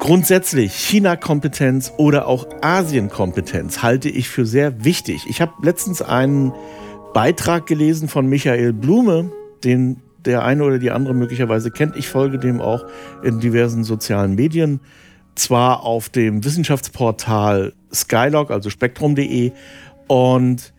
Grundsätzlich 0.00 0.74
China-Kompetenz 0.74 1.92
oder 1.96 2.26
auch 2.26 2.48
Asien-Kompetenz 2.60 3.82
halte 3.82 4.08
ich 4.08 4.28
für 4.28 4.46
sehr 4.46 4.84
wichtig. 4.84 5.26
Ich 5.28 5.40
habe 5.40 5.52
letztens 5.62 6.02
einen 6.02 6.52
Beitrag 7.14 7.66
gelesen 7.66 8.08
von 8.08 8.26
Michael 8.26 8.72
Blume, 8.72 9.30
den 9.64 10.02
der 10.24 10.44
eine 10.44 10.64
oder 10.64 10.78
die 10.78 10.90
andere 10.90 11.14
möglicherweise 11.14 11.70
kennt. 11.70 11.96
Ich 11.96 12.08
folge 12.08 12.38
dem 12.38 12.60
auch 12.60 12.84
in 13.22 13.40
diversen 13.40 13.84
sozialen 13.84 14.34
Medien. 14.34 14.80
Zwar 15.34 15.84
auf 15.84 16.08
dem 16.08 16.44
Wissenschaftsportal 16.44 17.72
Skylog, 17.92 18.50
also 18.50 18.70
spektrum.de. 18.70 19.52
Und 20.06 20.72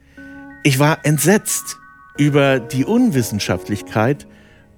ich 0.64 0.80
war 0.80 1.00
entsetzt 1.04 1.78
über 2.18 2.60
die 2.60 2.86
Unwissenschaftlichkeit 2.86 4.28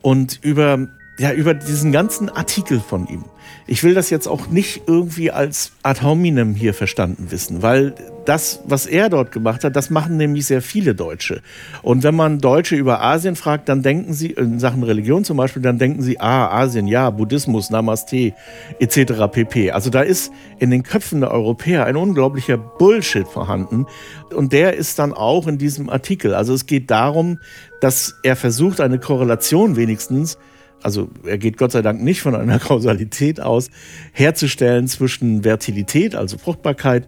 und 0.01 0.39
über, 0.43 0.87
ja, 1.21 1.31
über 1.31 1.53
diesen 1.53 1.91
ganzen 1.91 2.29
Artikel 2.29 2.79
von 2.79 3.07
ihm. 3.07 3.23
Ich 3.67 3.83
will 3.83 3.93
das 3.93 4.09
jetzt 4.09 4.27
auch 4.27 4.47
nicht 4.47 4.83
irgendwie 4.87 5.29
als 5.29 5.71
ad 5.83 6.01
hominem 6.01 6.55
hier 6.55 6.73
verstanden 6.73 7.29
wissen, 7.29 7.61
weil 7.61 7.93
das, 8.25 8.61
was 8.65 8.87
er 8.87 9.07
dort 9.09 9.31
gemacht 9.31 9.63
hat, 9.63 9.75
das 9.75 9.91
machen 9.91 10.17
nämlich 10.17 10.47
sehr 10.47 10.63
viele 10.63 10.95
Deutsche. 10.95 11.43
Und 11.83 12.01
wenn 12.01 12.15
man 12.15 12.39
Deutsche 12.39 12.75
über 12.75 13.03
Asien 13.03 13.35
fragt, 13.35 13.69
dann 13.69 13.83
denken 13.83 14.13
sie, 14.13 14.31
in 14.31 14.59
Sachen 14.59 14.81
Religion 14.81 15.23
zum 15.23 15.37
Beispiel, 15.37 15.61
dann 15.61 15.77
denken 15.77 16.01
sie, 16.01 16.19
ah, 16.19 16.47
Asien, 16.47 16.87
ja, 16.87 17.07
Buddhismus, 17.11 17.69
Namaste, 17.69 18.33
etc. 18.79 19.27
pp. 19.31 19.69
Also 19.69 19.91
da 19.91 20.01
ist 20.01 20.31
in 20.57 20.71
den 20.71 20.81
Köpfen 20.81 21.21
der 21.21 21.29
Europäer 21.29 21.85
ein 21.85 21.97
unglaublicher 21.97 22.57
Bullshit 22.57 23.27
vorhanden. 23.27 23.85
Und 24.33 24.53
der 24.53 24.73
ist 24.75 24.97
dann 24.97 25.13
auch 25.13 25.45
in 25.45 25.59
diesem 25.59 25.87
Artikel. 25.87 26.33
Also 26.33 26.55
es 26.55 26.65
geht 26.65 26.89
darum, 26.89 27.37
dass 27.79 28.15
er 28.23 28.35
versucht, 28.35 28.81
eine 28.81 28.97
Korrelation 28.97 29.75
wenigstens 29.75 30.39
also 30.83 31.09
er 31.25 31.37
geht 31.37 31.57
Gott 31.57 31.71
sei 31.71 31.81
Dank 31.81 32.01
nicht 32.01 32.21
von 32.21 32.35
einer 32.35 32.59
Kausalität 32.59 33.39
aus, 33.39 33.69
herzustellen 34.11 34.87
zwischen 34.87 35.43
Vertilität, 35.43 36.15
also 36.15 36.37
Fruchtbarkeit, 36.37 37.07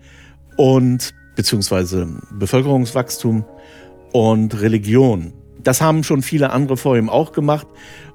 und 0.57 1.13
beziehungsweise 1.35 2.07
Bevölkerungswachstum 2.31 3.45
und 4.11 4.61
Religion. 4.61 5.33
Das 5.63 5.81
haben 5.81 6.03
schon 6.03 6.21
viele 6.21 6.51
andere 6.51 6.77
vor 6.77 6.97
ihm 6.97 7.09
auch 7.09 7.31
gemacht. 7.31 7.67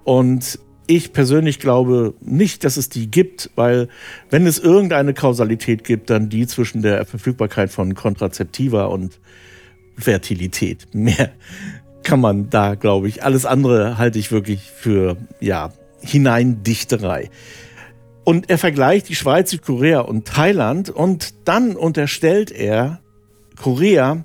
Und 0.05 0.59
ich 0.87 1.13
persönlich 1.13 1.59
glaube 1.59 2.15
nicht, 2.21 2.65
dass 2.65 2.77
es 2.77 2.89
die 2.89 3.11
gibt, 3.11 3.51
weil 3.57 3.89
wenn 4.31 4.47
es 4.47 4.59
irgendeine 4.59 5.15
Kausalität 5.15 5.85
gibt, 5.85 6.11
dann 6.11 6.29
die 6.29 6.47
zwischen 6.47 6.83
der 6.83 7.05
Verfügbarkeit 7.05 7.71
von 7.71 7.95
Kontrazeptiva 7.95 8.85
und 8.85 9.19
Fertilität. 9.97 10.87
Mehr 10.93 11.33
kann 12.03 12.21
man 12.21 12.51
da, 12.51 12.75
glaube 12.75 13.09
ich. 13.09 13.23
Alles 13.23 13.45
andere 13.45 13.99
halte 13.99 14.19
ich 14.19 14.33
wirklich 14.33 14.63
für, 14.63 15.17
ja, 15.41 15.73
Hineindichterei. 16.01 17.31
Und 18.25 18.51
er 18.51 18.59
vergleicht 18.59 19.09
die 19.09 19.15
Schweiz, 19.15 19.51
Südkorea 19.51 20.01
und 20.01 20.27
Thailand 20.27 20.91
und 20.91 21.35
dann 21.45 21.77
unterstellt 21.77 22.51
er 22.51 23.01
Korea 23.57 24.25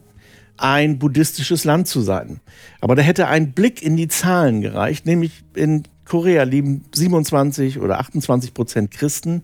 ein 0.57 0.99
buddhistisches 0.99 1.63
Land 1.63 1.87
zu 1.87 2.01
sein. 2.01 2.39
Aber 2.81 2.95
da 2.95 3.01
hätte 3.01 3.27
ein 3.27 3.53
Blick 3.53 3.81
in 3.81 3.97
die 3.97 4.07
Zahlen 4.07 4.61
gereicht, 4.61 5.05
nämlich 5.05 5.43
in 5.55 5.83
Korea 6.05 6.43
leben 6.43 6.85
27 6.93 7.79
oder 7.79 7.99
28 7.99 8.53
Prozent 8.53 8.91
Christen, 8.91 9.43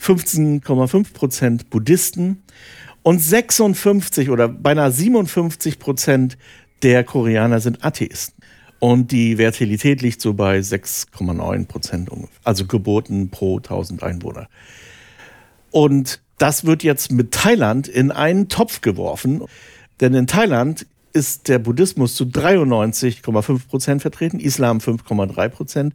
15,5 0.00 1.12
Prozent 1.12 1.70
Buddhisten 1.70 2.42
und 3.02 3.20
56 3.20 4.30
oder 4.30 4.48
beinahe 4.48 4.90
57 4.90 5.78
Prozent 5.78 6.36
der 6.82 7.04
Koreaner 7.04 7.60
sind 7.60 7.84
Atheisten. 7.84 8.42
Und 8.78 9.12
die 9.12 9.36
Fertilität 9.36 10.00
liegt 10.00 10.22
so 10.22 10.32
bei 10.32 10.58
6,9 10.58 11.66
Prozent 11.66 12.10
ungefähr. 12.10 12.40
Also 12.44 12.66
Geburten 12.66 13.28
pro 13.28 13.58
1000 13.58 14.02
Einwohner. 14.02 14.48
Und 15.70 16.20
das 16.38 16.64
wird 16.64 16.82
jetzt 16.82 17.12
mit 17.12 17.32
Thailand 17.32 17.86
in 17.86 18.10
einen 18.10 18.48
Topf 18.48 18.80
geworfen. 18.80 19.42
Denn 20.00 20.14
in 20.14 20.26
Thailand 20.26 20.86
ist 21.12 21.48
der 21.48 21.58
Buddhismus 21.58 22.14
zu 22.14 22.24
93,5 22.24 23.68
Prozent 23.68 24.02
vertreten, 24.02 24.40
Islam 24.40 24.78
5,3 24.78 25.48
Prozent, 25.48 25.94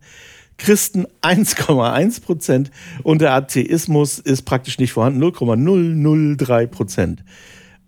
Christen 0.58 1.06
1,1 1.22 2.22
Prozent 2.22 2.72
und 3.04 3.22
der 3.22 3.34
Atheismus 3.34 4.20
ist 4.20 4.44
praktisch 4.44 4.78
nicht 4.78 4.94
vorhanden, 4.94 5.20
0,003 5.20 6.68
Prozent. 6.68 7.24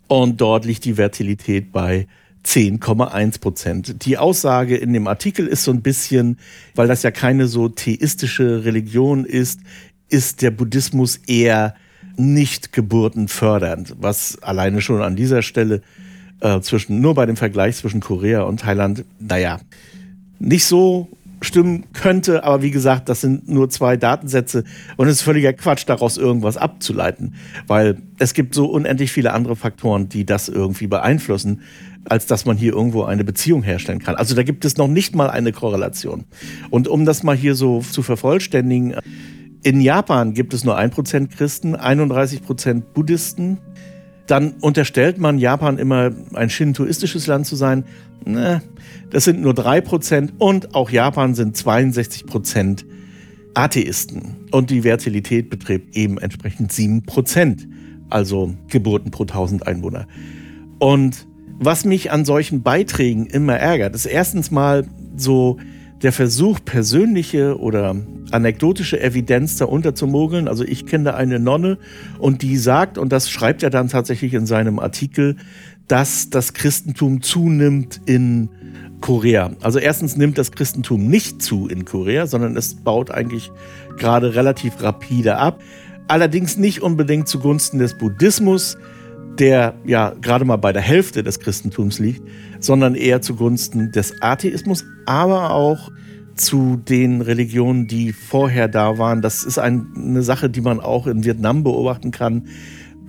Und 0.06 0.40
dort 0.40 0.64
liegt 0.64 0.84
die 0.84 0.94
Fertilität 0.94 1.70
bei 1.70 2.08
10,1 2.44 3.40
Prozent. 3.40 4.04
Die 4.04 4.18
Aussage 4.18 4.76
in 4.76 4.92
dem 4.92 5.06
Artikel 5.06 5.46
ist 5.46 5.64
so 5.64 5.70
ein 5.70 5.82
bisschen, 5.82 6.38
weil 6.74 6.88
das 6.88 7.02
ja 7.02 7.10
keine 7.10 7.46
so 7.46 7.68
theistische 7.68 8.64
Religion 8.64 9.24
ist, 9.24 9.60
ist 10.08 10.42
der 10.42 10.50
Buddhismus 10.50 11.16
eher 11.26 11.74
nicht 12.16 12.72
geburtenfördernd, 12.72 13.96
was 14.00 14.42
alleine 14.42 14.80
schon 14.80 15.02
an 15.02 15.16
dieser 15.16 15.42
Stelle 15.42 15.82
äh, 16.40 16.60
zwischen, 16.60 17.00
nur 17.00 17.14
bei 17.14 17.26
dem 17.26 17.36
Vergleich 17.36 17.76
zwischen 17.76 18.00
Korea 18.00 18.42
und 18.42 18.60
Thailand, 18.60 19.04
naja, 19.20 19.60
nicht 20.38 20.64
so 20.64 21.08
stimmen 21.40 21.84
könnte, 21.92 22.42
aber 22.42 22.62
wie 22.62 22.70
gesagt, 22.70 23.08
das 23.08 23.20
sind 23.20 23.48
nur 23.48 23.70
zwei 23.70 23.96
Datensätze 23.96 24.64
und 24.96 25.06
es 25.06 25.18
ist 25.18 25.22
völliger 25.22 25.52
Quatsch, 25.52 25.84
daraus 25.86 26.16
irgendwas 26.16 26.56
abzuleiten, 26.56 27.34
weil 27.66 27.98
es 28.18 28.34
gibt 28.34 28.54
so 28.54 28.66
unendlich 28.66 29.12
viele 29.12 29.32
andere 29.32 29.54
Faktoren, 29.54 30.08
die 30.08 30.26
das 30.26 30.48
irgendwie 30.48 30.88
beeinflussen 30.88 31.62
als 32.04 32.26
dass 32.26 32.44
man 32.44 32.56
hier 32.56 32.72
irgendwo 32.72 33.02
eine 33.02 33.24
Beziehung 33.24 33.62
herstellen 33.62 33.98
kann. 33.98 34.16
Also 34.16 34.34
da 34.34 34.42
gibt 34.42 34.64
es 34.64 34.76
noch 34.76 34.88
nicht 34.88 35.14
mal 35.14 35.30
eine 35.30 35.52
Korrelation. 35.52 36.24
Und 36.70 36.88
um 36.88 37.04
das 37.04 37.22
mal 37.22 37.36
hier 37.36 37.54
so 37.54 37.80
zu 37.80 38.02
vervollständigen, 38.02 38.94
in 39.62 39.80
Japan 39.80 40.34
gibt 40.34 40.54
es 40.54 40.64
nur 40.64 40.78
1% 40.78 41.28
Christen, 41.28 41.76
31% 41.76 42.82
Buddhisten. 42.94 43.58
Dann 44.26 44.52
unterstellt 44.60 45.18
man 45.18 45.38
Japan 45.38 45.78
immer 45.78 46.10
ein 46.34 46.50
shintoistisches 46.50 47.26
Land 47.26 47.46
zu 47.46 47.56
sein. 47.56 47.84
Ne, 48.24 48.62
das 49.10 49.24
sind 49.24 49.40
nur 49.40 49.54
3% 49.54 50.30
und 50.38 50.74
auch 50.74 50.90
Japan 50.90 51.34
sind 51.34 51.56
62% 51.56 52.84
Atheisten. 53.54 54.46
Und 54.50 54.70
die 54.70 54.82
Fertilität 54.82 55.50
beträgt 55.50 55.96
eben 55.96 56.18
entsprechend 56.18 56.72
7%, 56.72 57.66
also 58.10 58.54
Geburten 58.68 59.10
pro 59.10 59.24
1000 59.24 59.66
Einwohner. 59.66 60.06
Und 60.78 61.26
was 61.58 61.84
mich 61.84 62.10
an 62.12 62.24
solchen 62.24 62.62
Beiträgen 62.62 63.26
immer 63.26 63.56
ärgert, 63.56 63.94
ist 63.94 64.06
erstens 64.06 64.50
mal 64.50 64.86
so 65.16 65.58
der 66.02 66.12
Versuch, 66.12 66.60
persönliche 66.64 67.58
oder 67.58 67.96
anekdotische 68.30 69.00
Evidenz 69.00 69.56
da 69.56 69.64
unterzumogeln. 69.64 70.46
Also 70.46 70.64
ich 70.64 70.86
kenne 70.86 71.14
eine 71.14 71.40
Nonne 71.40 71.78
und 72.18 72.42
die 72.42 72.56
sagt, 72.56 72.98
und 72.98 73.10
das 73.12 73.30
schreibt 73.30 73.62
er 73.62 73.70
dann 73.70 73.88
tatsächlich 73.88 74.34
in 74.34 74.46
seinem 74.46 74.78
Artikel, 74.78 75.36
dass 75.88 76.30
das 76.30 76.52
Christentum 76.52 77.22
zunimmt 77.22 78.00
in 78.06 78.48
Korea. 79.00 79.52
Also 79.60 79.78
erstens 79.78 80.16
nimmt 80.16 80.38
das 80.38 80.52
Christentum 80.52 81.08
nicht 81.08 81.42
zu 81.42 81.68
in 81.68 81.84
Korea, 81.84 82.26
sondern 82.26 82.56
es 82.56 82.74
baut 82.74 83.10
eigentlich 83.10 83.50
gerade 83.96 84.34
relativ 84.34 84.82
rapide 84.82 85.36
ab. 85.38 85.60
Allerdings 86.06 86.56
nicht 86.56 86.82
unbedingt 86.82 87.28
zugunsten 87.28 87.78
des 87.78 87.94
Buddhismus, 87.94 88.78
der 89.38 89.74
ja 89.84 90.14
gerade 90.20 90.44
mal 90.44 90.56
bei 90.56 90.72
der 90.72 90.82
Hälfte 90.82 91.22
des 91.22 91.40
Christentums 91.40 91.98
liegt, 91.98 92.22
sondern 92.60 92.94
eher 92.94 93.22
zugunsten 93.22 93.92
des 93.92 94.20
Atheismus, 94.20 94.84
aber 95.06 95.52
auch 95.52 95.90
zu 96.34 96.76
den 96.76 97.20
Religionen, 97.20 97.86
die 97.86 98.12
vorher 98.12 98.68
da 98.68 98.98
waren. 98.98 99.22
Das 99.22 99.44
ist 99.44 99.58
ein, 99.58 99.88
eine 99.96 100.22
Sache, 100.22 100.48
die 100.48 100.60
man 100.60 100.80
auch 100.80 101.06
in 101.06 101.24
Vietnam 101.24 101.64
beobachten 101.64 102.10
kann. 102.10 102.48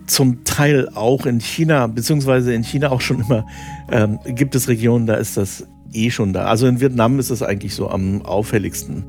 Zum 0.07 0.43
Teil 0.43 0.89
auch 0.95 1.25
in 1.25 1.39
China, 1.39 1.86
beziehungsweise 1.88 2.53
in 2.53 2.63
China 2.63 2.91
auch 2.91 3.01
schon 3.01 3.21
immer, 3.21 3.45
ähm, 3.91 4.19
gibt 4.25 4.55
es 4.55 4.67
Regionen, 4.67 5.05
da 5.05 5.15
ist 5.15 5.38
das 5.38 5.67
eh 5.93 6.10
schon 6.10 6.34
da. 6.34 6.46
Also 6.46 6.67
in 6.67 6.79
Vietnam 6.79 7.19
ist 7.19 7.29
es 7.29 7.41
eigentlich 7.41 7.75
so 7.75 7.89
am 7.89 8.22
auffälligsten. 8.24 9.03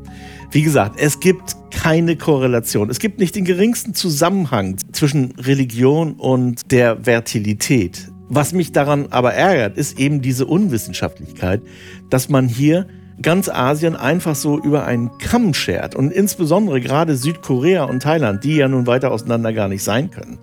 Wie 0.51 0.63
gesagt, 0.63 0.99
es 1.01 1.21
gibt 1.21 1.57
keine 1.71 2.17
Korrelation. 2.17 2.91
Es 2.91 2.99
gibt 2.99 3.21
nicht 3.21 3.37
den 3.37 3.45
geringsten 3.45 3.95
Zusammenhang 3.95 4.77
zwischen 4.93 5.33
Religion 5.39 6.15
und 6.15 6.73
der 6.73 7.05
Vertilität. 7.05 8.11
Was 8.29 8.53
mich 8.53 8.73
daran 8.73 9.09
aber 9.11 9.35
ärgert, 9.35 9.77
ist 9.77 9.99
eben 9.99 10.23
diese 10.23 10.47
Unwissenschaftlichkeit, 10.47 11.63
dass 12.11 12.29
man 12.29 12.49
hier 12.49 12.87
ganz 13.23 13.49
Asien 13.49 13.97
einfach 13.97 14.35
so 14.35 14.59
über 14.59 14.85
einen 14.87 15.11
Kamm 15.19 15.53
schert 15.53 15.95
und 15.95 16.13
insbesondere 16.13 16.81
gerade 16.81 17.17
Südkorea 17.17 17.85
und 17.85 18.03
Thailand, 18.03 18.45
die 18.45 18.57
ja 18.57 18.69
nun 18.69 18.87
weiter 18.87 19.11
auseinander 19.11 19.53
gar 19.53 19.69
nicht 19.69 19.83
sein 19.83 20.11
können. 20.11 20.39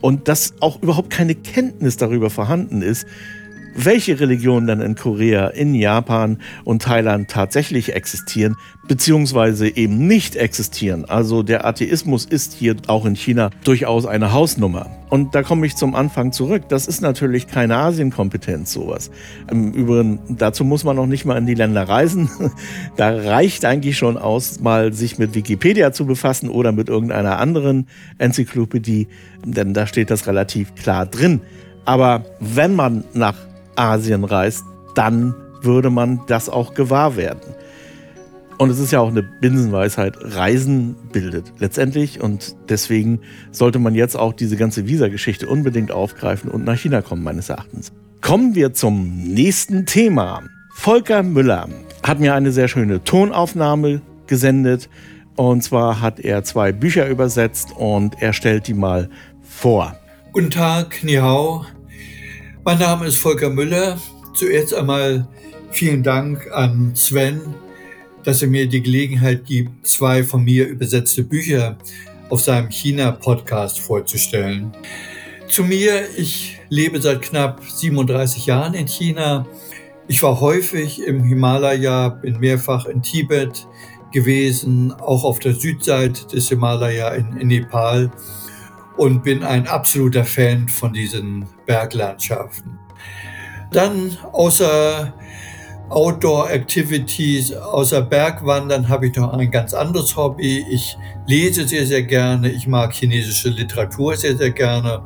Und 0.00 0.28
dass 0.28 0.54
auch 0.60 0.82
überhaupt 0.82 1.10
keine 1.10 1.34
Kenntnis 1.34 1.96
darüber 1.96 2.30
vorhanden 2.30 2.82
ist, 2.82 3.06
welche 3.74 4.18
Religionen 4.20 4.66
dann 4.66 4.80
in 4.80 4.94
Korea, 4.94 5.48
in 5.48 5.74
Japan 5.74 6.38
und 6.64 6.82
Thailand 6.82 7.30
tatsächlich 7.30 7.94
existieren, 7.94 8.56
beziehungsweise 8.88 9.68
eben 9.76 10.06
nicht 10.06 10.36
existieren. 10.36 11.04
Also 11.04 11.42
der 11.42 11.64
Atheismus 11.64 12.24
ist 12.24 12.52
hier 12.52 12.76
auch 12.86 13.06
in 13.06 13.14
China 13.14 13.50
durchaus 13.64 14.06
eine 14.06 14.32
Hausnummer. 14.32 14.90
Und 15.10 15.34
da 15.34 15.42
komme 15.42 15.66
ich 15.66 15.74
zum 15.74 15.94
Anfang 15.94 16.32
zurück. 16.32 16.68
Das 16.68 16.86
ist 16.86 17.00
natürlich 17.00 17.48
keine 17.48 17.76
Asienkompetenz, 17.76 18.72
sowas. 18.72 19.10
Im 19.50 19.72
Übrigen, 19.72 20.20
dazu 20.28 20.64
muss 20.64 20.84
man 20.84 20.96
noch 20.96 21.06
nicht 21.06 21.24
mal 21.24 21.36
in 21.36 21.46
die 21.46 21.54
Länder 21.54 21.88
reisen. 21.88 22.30
Da 22.96 23.10
reicht 23.10 23.64
eigentlich 23.64 23.96
schon 23.96 24.18
aus, 24.18 24.60
mal 24.60 24.92
sich 24.92 25.18
mit 25.18 25.34
Wikipedia 25.34 25.92
zu 25.92 26.06
befassen 26.06 26.50
oder 26.50 26.72
mit 26.72 26.88
irgendeiner 26.88 27.38
anderen 27.38 27.86
Enzyklopädie, 28.18 29.08
denn 29.44 29.72
da 29.72 29.86
steht 29.86 30.10
das 30.10 30.26
relativ 30.26 30.74
klar 30.74 31.06
drin. 31.06 31.40
Aber 31.84 32.24
wenn 32.40 32.74
man 32.74 33.04
nach 33.14 33.36
Asien 33.80 34.24
reist, 34.24 34.64
dann 34.94 35.34
würde 35.62 35.90
man 35.90 36.20
das 36.26 36.48
auch 36.48 36.74
gewahr 36.74 37.16
werden. 37.16 37.54
Und 38.58 38.68
es 38.68 38.78
ist 38.78 38.90
ja 38.90 39.00
auch 39.00 39.08
eine 39.08 39.22
Binsenweisheit, 39.22 40.18
Reisen 40.20 40.94
bildet 41.12 41.54
letztendlich. 41.58 42.20
Und 42.20 42.56
deswegen 42.68 43.20
sollte 43.52 43.78
man 43.78 43.94
jetzt 43.94 44.18
auch 44.18 44.34
diese 44.34 44.56
ganze 44.56 44.86
Visa-Geschichte 44.86 45.48
unbedingt 45.48 45.92
aufgreifen 45.92 46.50
und 46.50 46.64
nach 46.64 46.76
China 46.76 47.00
kommen, 47.00 47.22
meines 47.22 47.48
Erachtens. 47.48 47.90
Kommen 48.20 48.54
wir 48.54 48.74
zum 48.74 49.16
nächsten 49.16 49.86
Thema. 49.86 50.42
Volker 50.74 51.22
Müller 51.22 51.68
hat 52.02 52.20
mir 52.20 52.34
eine 52.34 52.52
sehr 52.52 52.68
schöne 52.68 53.02
Tonaufnahme 53.02 54.02
gesendet. 54.26 54.90
Und 55.36 55.62
zwar 55.62 56.02
hat 56.02 56.20
er 56.20 56.44
zwei 56.44 56.72
Bücher 56.72 57.08
übersetzt 57.08 57.70
und 57.74 58.20
er 58.20 58.34
stellt 58.34 58.66
die 58.66 58.74
mal 58.74 59.08
vor. 59.42 59.96
Guten 60.32 60.50
Tag, 60.50 61.02
Ni 61.02 61.14
Hao. 61.14 61.64
Mein 62.64 62.78
Name 62.78 63.06
ist 63.06 63.18
Volker 63.18 63.50
Müller. 63.50 63.98
Zuerst 64.34 64.74
einmal 64.74 65.26
vielen 65.70 66.02
Dank 66.02 66.50
an 66.52 66.94
Sven 66.94 67.40
dass 68.24 68.42
er 68.42 68.48
mir 68.48 68.68
die 68.68 68.82
Gelegenheit 68.82 69.44
gibt, 69.46 69.86
zwei 69.86 70.22
von 70.22 70.44
mir 70.44 70.66
übersetzte 70.66 71.24
Bücher 71.24 71.78
auf 72.28 72.42
seinem 72.42 72.68
China-Podcast 72.68 73.80
vorzustellen. 73.80 74.72
Zu 75.48 75.64
mir, 75.64 76.06
ich 76.16 76.58
lebe 76.68 77.00
seit 77.00 77.22
knapp 77.22 77.60
37 77.64 78.46
Jahren 78.46 78.74
in 78.74 78.86
China. 78.86 79.46
Ich 80.06 80.22
war 80.22 80.40
häufig 80.40 81.02
im 81.02 81.24
Himalaya, 81.24 82.08
bin 82.08 82.38
mehrfach 82.38 82.86
in 82.86 83.02
Tibet 83.02 83.66
gewesen, 84.12 84.92
auch 84.92 85.24
auf 85.24 85.38
der 85.38 85.54
Südseite 85.54 86.26
des 86.26 86.48
Himalaya 86.48 87.10
in, 87.14 87.36
in 87.36 87.48
Nepal 87.48 88.10
und 89.00 89.22
bin 89.22 89.42
ein 89.42 89.66
absoluter 89.66 90.26
Fan 90.26 90.68
von 90.68 90.92
diesen 90.92 91.46
Berglandschaften. 91.64 92.78
Dann 93.72 94.14
außer 94.32 95.14
Outdoor-Activities, 95.88 97.54
außer 97.54 98.02
Bergwandern 98.02 98.90
habe 98.90 99.06
ich 99.06 99.16
noch 99.16 99.32
ein 99.32 99.50
ganz 99.50 99.72
anderes 99.72 100.14
Hobby. 100.18 100.66
Ich 100.70 100.98
lese 101.26 101.66
sehr, 101.66 101.86
sehr 101.86 102.02
gerne. 102.02 102.50
Ich 102.50 102.66
mag 102.66 102.92
chinesische 102.92 103.48
Literatur 103.48 104.14
sehr, 104.18 104.36
sehr 104.36 104.50
gerne. 104.50 105.00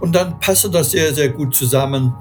Und 0.00 0.16
dann 0.16 0.40
passte 0.40 0.68
das 0.68 0.90
sehr, 0.90 1.14
sehr 1.14 1.28
gut 1.28 1.54
zusammen, 1.54 2.12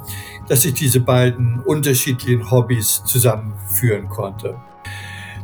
dass 0.47 0.65
ich 0.65 0.75
diese 0.75 0.99
beiden 0.99 1.61
unterschiedlichen 1.61 2.51
Hobbys 2.51 3.01
zusammenführen 3.05 4.07
konnte. 4.07 4.55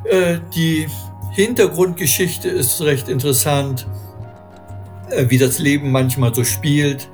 Äh, 0.04 0.38
die 0.54 0.88
Hintergrundgeschichte 1.32 2.48
ist 2.48 2.80
recht 2.82 3.10
interessant, 3.10 3.88
wie 5.28 5.38
das 5.38 5.60
Leben 5.60 5.92
manchmal 5.92 6.34
so 6.34 6.44
spielt. 6.44 7.10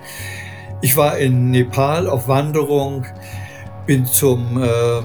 Ich 0.81 0.97
war 0.97 1.17
in 1.17 1.51
Nepal 1.51 2.07
auf 2.09 2.27
Wanderung, 2.27 3.05
bin 3.85 4.05
zum 4.05 4.61
äh, 4.61 4.99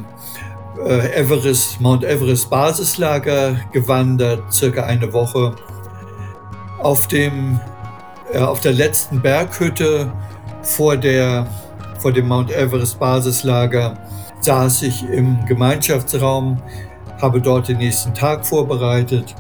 äh, 0.85 1.21
Everest, 1.21 1.81
Mount 1.81 2.05
Everest 2.05 2.51
Basislager 2.51 3.57
gewandert, 3.73 4.53
circa 4.53 4.85
eine 4.85 5.13
Woche. 5.13 5.55
Auf, 6.79 7.09
dem, 7.09 7.61
äh, 8.33 8.39
auf 8.39 8.61
der 8.61 8.73
letzten 8.73 9.21
Berghütte 9.21 10.13
vor, 10.63 10.97
der, 10.97 11.47
vor 11.99 12.13
dem 12.13 12.29
Mount 12.29 12.51
Everest 12.51 12.99
Basislager 12.99 13.99
saß 14.41 14.83
ich 14.83 15.09
im 15.09 15.45
Gemeinschaftsraum, 15.47 16.63
habe 17.21 17.41
dort 17.41 17.69
den 17.69 17.79
nächsten 17.79 18.15
Tag 18.15 18.47
vorbereitet. 18.47 19.35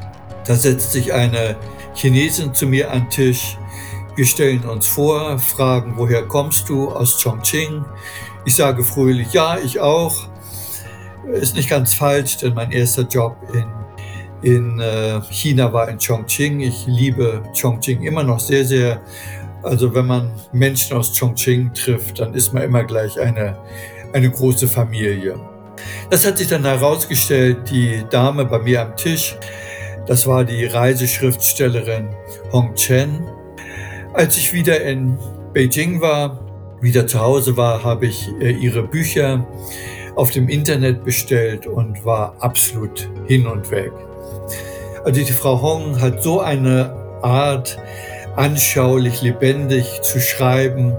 Da 0.45 0.55
setzt 0.55 0.93
sich 0.93 1.13
eine 1.13 1.57
Chinesin 1.95 2.55
zu 2.55 2.67
mir 2.67 2.91
an 2.91 3.03
den 3.03 3.11
Tisch. 3.11 3.59
Wir 4.17 4.27
stellen 4.27 4.65
uns 4.65 4.87
vor, 4.87 5.39
fragen, 5.39 5.95
woher 5.97 6.23
kommst 6.23 6.69
du? 6.69 6.91
Aus 6.91 7.23
Chongqing. 7.23 7.85
Ich 8.45 8.57
sage 8.57 8.83
fröhlich, 8.83 9.33
ja, 9.33 9.59
ich 9.59 9.81
auch 9.81 10.29
ist 11.33 11.55
nicht 11.55 11.69
ganz 11.69 11.95
falsch, 11.95 12.39
denn 12.39 12.55
mein 12.55 12.71
erster 12.71 13.03
Job 13.03 13.37
in, 13.53 14.53
in 14.55 14.81
äh, 14.81 15.21
China 15.31 15.73
war 15.73 15.89
in 15.89 15.99
Chongqing. 15.99 16.61
Ich 16.61 16.87
liebe 16.87 17.43
Chongqing 17.59 18.03
immer 18.03 18.23
noch 18.23 18.41
sehr, 18.41 18.65
sehr. 18.65 19.01
Also 19.63 19.95
wenn 19.95 20.07
man 20.07 20.31
Menschen 20.53 20.97
aus 20.97 21.19
Chongqing 21.19 21.73
trifft, 21.75 22.21
dann 22.21 22.35
ist 22.35 22.53
man 22.55 22.63
immer 22.63 22.85
gleich 22.85 23.19
eine, 23.21 23.59
eine 24.13 24.31
große 24.31 24.69
Familie. 24.69 25.39
Das 26.11 26.27
hat 26.27 26.39
sich 26.39 26.49
dann 26.49 26.65
herausgestellt, 26.65 27.71
die 27.71 28.05
Dame 28.11 28.45
bei 28.45 28.59
mir 28.59 28.83
am 28.83 28.97
Tisch, 28.97 29.37
das 30.09 30.27
war 30.27 30.45
die 30.45 30.65
Reiseschriftstellerin 30.65 32.09
Hong 32.51 32.75
Chen. 32.75 33.27
Als 34.15 34.39
ich 34.39 34.55
wieder 34.55 34.81
in 34.81 35.19
Beijing 35.53 36.01
war, 36.01 36.41
wieder 36.81 37.07
zu 37.07 37.21
Hause 37.21 37.57
war, 37.59 37.85
habe 37.85 38.07
ich 38.07 38.29
äh, 38.41 38.53
ihre 38.53 38.83
Bücher 38.83 39.47
auf 40.17 40.31
dem 40.31 40.49
Internet 40.49 41.05
bestellt 41.05 41.67
und 41.67 42.05
war 42.07 42.35
absolut 42.41 43.11
hin 43.27 43.47
und 43.47 43.71
weg. 43.71 43.93
Also 45.05 45.23
die 45.23 45.33
Frau 45.33 45.61
Hong 45.61 46.01
hat 46.01 46.23
so 46.23 46.41
eine 46.41 46.91
Art, 47.23 47.79
anschaulich, 48.35 49.21
lebendig 49.21 50.01
zu 50.03 50.21
schreiben. 50.21 50.97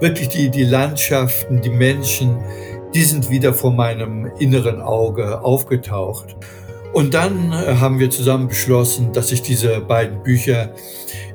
Wirklich 0.00 0.28
die, 0.28 0.50
die 0.50 0.64
Landschaften, 0.64 1.62
die 1.62 1.70
Menschen, 1.70 2.36
die 2.94 3.04
sind 3.04 3.30
wieder 3.30 3.54
vor 3.54 3.72
meinem 3.72 4.30
inneren 4.38 4.82
Auge 4.82 5.42
aufgetaucht. 5.42 6.36
Und 6.94 7.12
dann 7.12 7.52
äh, 7.52 7.74
haben 7.74 7.98
wir 7.98 8.08
zusammen 8.08 8.46
beschlossen, 8.46 9.12
dass 9.12 9.32
ich 9.32 9.42
diese 9.42 9.80
beiden 9.80 10.22
Bücher 10.22 10.70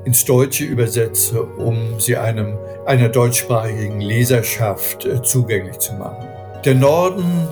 ins 0.05 0.23
Deutsche 0.23 0.63
übersetze, 0.63 1.43
um 1.43 1.99
sie 1.99 2.15
einem, 2.15 2.57
einer 2.85 3.09
deutschsprachigen 3.09 3.99
Leserschaft 3.99 5.05
äh, 5.05 5.21
zugänglich 5.21 5.77
zu 5.79 5.93
machen. 5.95 6.25
Der 6.63 6.75
Norden, 6.75 7.49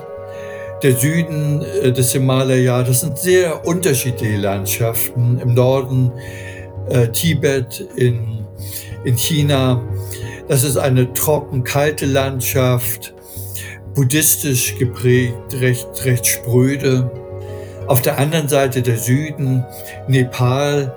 der 0.82 0.96
Süden 0.96 1.62
äh, 1.62 1.92
des 1.92 2.14
Himalaya, 2.14 2.82
das 2.82 3.02
sind 3.02 3.18
sehr 3.18 3.66
unterschiedliche 3.68 4.38
Landschaften. 4.38 5.40
Im 5.40 5.54
Norden 5.54 6.14
äh, 6.90 7.10
Tibet, 7.10 7.90
in, 7.98 8.46
in 9.04 9.18
China, 9.18 9.82
das 10.48 10.64
ist 10.64 10.78
eine 10.78 11.12
trocken, 11.12 11.66
kalte 11.66 12.06
Landschaft, 12.06 13.14
buddhistisch 13.94 14.78
geprägt, 14.78 15.60
recht, 15.60 16.06
recht 16.06 16.26
spröde. 16.26 17.12
Auf 17.88 18.02
der 18.02 18.20
anderen 18.20 18.50
Seite 18.50 18.82
der 18.82 18.98
Süden, 18.98 19.64
Nepal, 20.10 20.94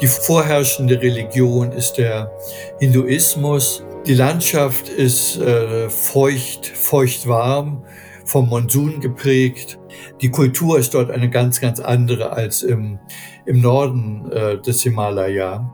die 0.00 0.08
vorherrschende 0.08 1.00
Religion 1.00 1.70
ist 1.70 1.94
der 1.94 2.32
Hinduismus. 2.80 3.84
Die 4.06 4.14
Landschaft 4.14 4.88
ist 4.88 5.36
äh, 5.38 5.88
feucht, 5.88 6.66
feucht 6.66 7.28
warm, 7.28 7.84
vom 8.24 8.48
Monsun 8.48 9.00
geprägt. 9.00 9.78
Die 10.20 10.30
Kultur 10.30 10.80
ist 10.80 10.94
dort 10.94 11.12
eine 11.12 11.30
ganz, 11.30 11.60
ganz 11.60 11.78
andere 11.78 12.32
als 12.32 12.64
im, 12.64 12.98
im 13.44 13.60
Norden 13.60 14.28
äh, 14.32 14.60
des 14.60 14.82
Himalaya. 14.82 15.72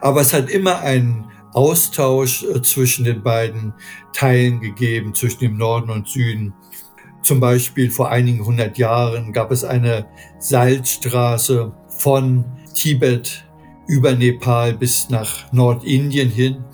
Aber 0.00 0.20
es 0.20 0.32
hat 0.32 0.50
immer 0.50 0.78
einen 0.80 1.26
Austausch 1.52 2.44
äh, 2.44 2.62
zwischen 2.62 3.04
den 3.04 3.24
beiden 3.24 3.74
Teilen 4.12 4.60
gegeben, 4.60 5.14
zwischen 5.14 5.40
dem 5.40 5.56
Norden 5.56 5.90
und 5.90 6.08
Süden. 6.08 6.54
Zum 7.24 7.40
Beispiel 7.40 7.90
vor 7.90 8.10
einigen 8.10 8.44
hundert 8.44 8.78
Jahren 8.78 9.32
gab 9.32 9.50
es 9.50 9.64
eine 9.64 10.06
Salzstraße 10.38 11.72
von 11.88 12.44
Tibet 12.74 13.44
über 13.88 14.14
Nepal 14.14 14.74
bis 14.74 15.10
nach 15.10 15.52
Nordindien 15.52 16.30
hin 16.30 16.64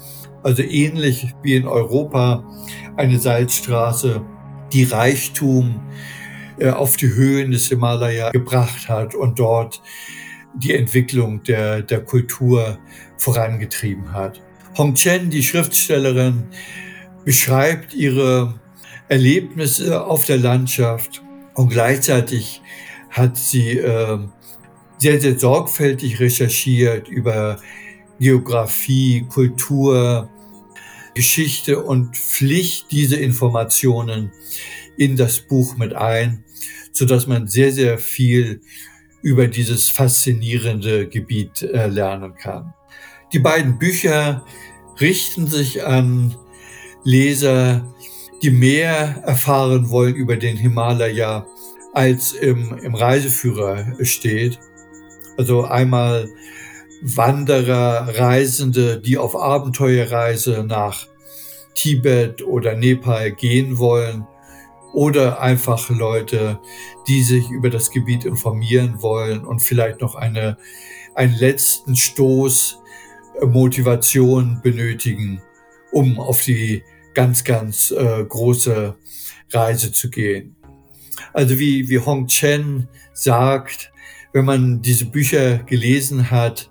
also 0.42 0.62
ähnlich 0.62 1.34
wie 1.42 1.54
in 1.54 1.66
Europa 1.66 2.44
eine 2.96 3.18
Salzstraße, 3.18 4.22
die 4.72 4.84
Reichtum 4.84 5.80
äh, 6.58 6.70
auf 6.70 6.96
die 6.96 7.08
Höhen 7.08 7.50
des 7.50 7.68
Himalaya 7.68 8.30
gebracht 8.30 8.88
hat 8.88 9.14
und 9.14 9.38
dort 9.38 9.82
die 10.54 10.74
Entwicklung 10.74 11.42
der, 11.44 11.82
der 11.82 12.04
Kultur 12.04 12.78
vorangetrieben 13.16 14.12
hat. 14.12 14.40
Hong 14.76 14.94
Chen, 14.94 15.30
die 15.30 15.42
Schriftstellerin, 15.42 16.44
beschreibt 17.24 17.94
ihre 17.94 18.54
Erlebnisse 19.10 20.04
auf 20.06 20.24
der 20.24 20.38
Landschaft 20.38 21.22
und 21.54 21.68
gleichzeitig 21.68 22.62
hat 23.10 23.36
sie 23.36 23.76
äh, 23.76 24.18
sehr, 24.98 25.20
sehr 25.20 25.38
sorgfältig 25.38 26.20
recherchiert 26.20 27.08
über 27.08 27.58
Geografie, 28.20 29.26
Kultur, 29.28 30.30
Geschichte 31.14 31.82
und 31.82 32.16
Pflicht 32.16 32.92
diese 32.92 33.16
Informationen 33.16 34.30
in 34.96 35.16
das 35.16 35.40
Buch 35.40 35.76
mit 35.76 35.92
ein, 35.92 36.44
so 36.92 37.04
dass 37.04 37.26
man 37.26 37.48
sehr, 37.48 37.72
sehr 37.72 37.98
viel 37.98 38.60
über 39.22 39.48
dieses 39.48 39.90
faszinierende 39.90 41.08
Gebiet 41.08 41.62
äh, 41.62 41.88
lernen 41.88 42.36
kann. 42.36 42.74
Die 43.32 43.40
beiden 43.40 43.78
Bücher 43.78 44.44
richten 45.00 45.48
sich 45.48 45.84
an 45.84 46.36
Leser, 47.02 47.94
die 48.42 48.50
mehr 48.50 49.22
erfahren 49.24 49.90
wollen 49.90 50.14
über 50.14 50.36
den 50.36 50.56
Himalaya, 50.56 51.46
als 51.92 52.32
im, 52.32 52.78
im 52.78 52.94
Reiseführer 52.94 53.96
steht. 54.04 54.58
Also 55.36 55.64
einmal 55.64 56.28
Wanderer, 57.02 58.08
Reisende, 58.18 59.00
die 59.00 59.16
auf 59.16 59.34
Abenteuerreise 59.34 60.64
nach 60.66 61.06
Tibet 61.74 62.42
oder 62.42 62.74
Nepal 62.74 63.32
gehen 63.32 63.78
wollen 63.78 64.26
oder 64.92 65.40
einfach 65.40 65.88
Leute, 65.88 66.60
die 67.08 67.22
sich 67.22 67.48
über 67.50 67.70
das 67.70 67.90
Gebiet 67.90 68.24
informieren 68.24 69.00
wollen 69.00 69.44
und 69.44 69.60
vielleicht 69.60 70.00
noch 70.00 70.14
eine, 70.14 70.58
einen 71.14 71.34
letzten 71.34 71.96
Stoß 71.96 72.78
Motivation 73.46 74.60
benötigen, 74.62 75.40
um 75.92 76.20
auf 76.20 76.42
die 76.42 76.82
ganz, 77.20 77.44
ganz 77.44 77.90
äh, 77.90 78.24
große 78.24 78.94
Reise 79.52 79.92
zu 79.92 80.08
gehen. 80.08 80.56
Also 81.34 81.58
wie, 81.58 81.88
wie 81.90 81.98
Hong 81.98 82.26
Chen 82.26 82.88
sagt, 83.12 83.92
wenn 84.32 84.46
man 84.46 84.80
diese 84.80 85.04
Bücher 85.04 85.58
gelesen 85.58 86.30
hat, 86.30 86.70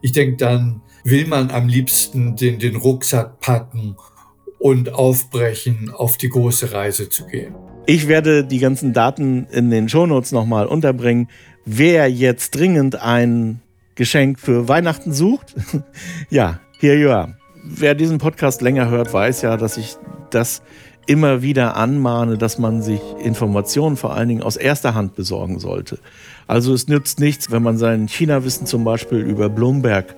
ich 0.00 0.12
denke, 0.12 0.36
dann 0.36 0.82
will 1.02 1.26
man 1.26 1.50
am 1.50 1.66
liebsten 1.66 2.36
den, 2.36 2.60
den 2.60 2.76
Rucksack 2.76 3.40
packen 3.40 3.96
und 4.60 4.92
aufbrechen, 4.92 5.90
auf 5.92 6.18
die 6.18 6.28
große 6.28 6.72
Reise 6.72 7.08
zu 7.08 7.26
gehen. 7.26 7.56
Ich 7.86 8.06
werde 8.06 8.44
die 8.44 8.58
ganzen 8.58 8.92
Daten 8.92 9.46
in 9.50 9.70
den 9.70 9.88
Shownotes 9.88 10.30
nochmal 10.30 10.66
unterbringen. 10.66 11.28
Wer 11.64 12.08
jetzt 12.08 12.54
dringend 12.54 12.94
ein 12.94 13.60
Geschenk 13.96 14.38
für 14.38 14.68
Weihnachten 14.68 15.12
sucht, 15.12 15.56
ja, 16.30 16.60
here 16.78 16.96
you 16.96 17.10
are. 17.10 17.39
Wer 17.72 17.94
diesen 17.94 18.18
Podcast 18.18 18.62
länger 18.62 18.90
hört, 18.90 19.12
weiß 19.12 19.42
ja, 19.42 19.56
dass 19.56 19.76
ich 19.76 19.96
das 20.30 20.60
immer 21.06 21.40
wieder 21.40 21.76
anmahne, 21.76 22.36
dass 22.36 22.58
man 22.58 22.82
sich 22.82 23.00
Informationen 23.22 23.96
vor 23.96 24.12
allen 24.14 24.28
Dingen 24.28 24.42
aus 24.42 24.56
erster 24.56 24.94
Hand 24.94 25.14
besorgen 25.14 25.60
sollte. 25.60 25.98
Also 26.48 26.74
es 26.74 26.88
nützt 26.88 27.20
nichts, 27.20 27.52
wenn 27.52 27.62
man 27.62 27.78
sein 27.78 28.08
China-Wissen 28.08 28.66
zum 28.66 28.82
Beispiel 28.82 29.18
über 29.18 29.48
Bloomberg 29.48 30.16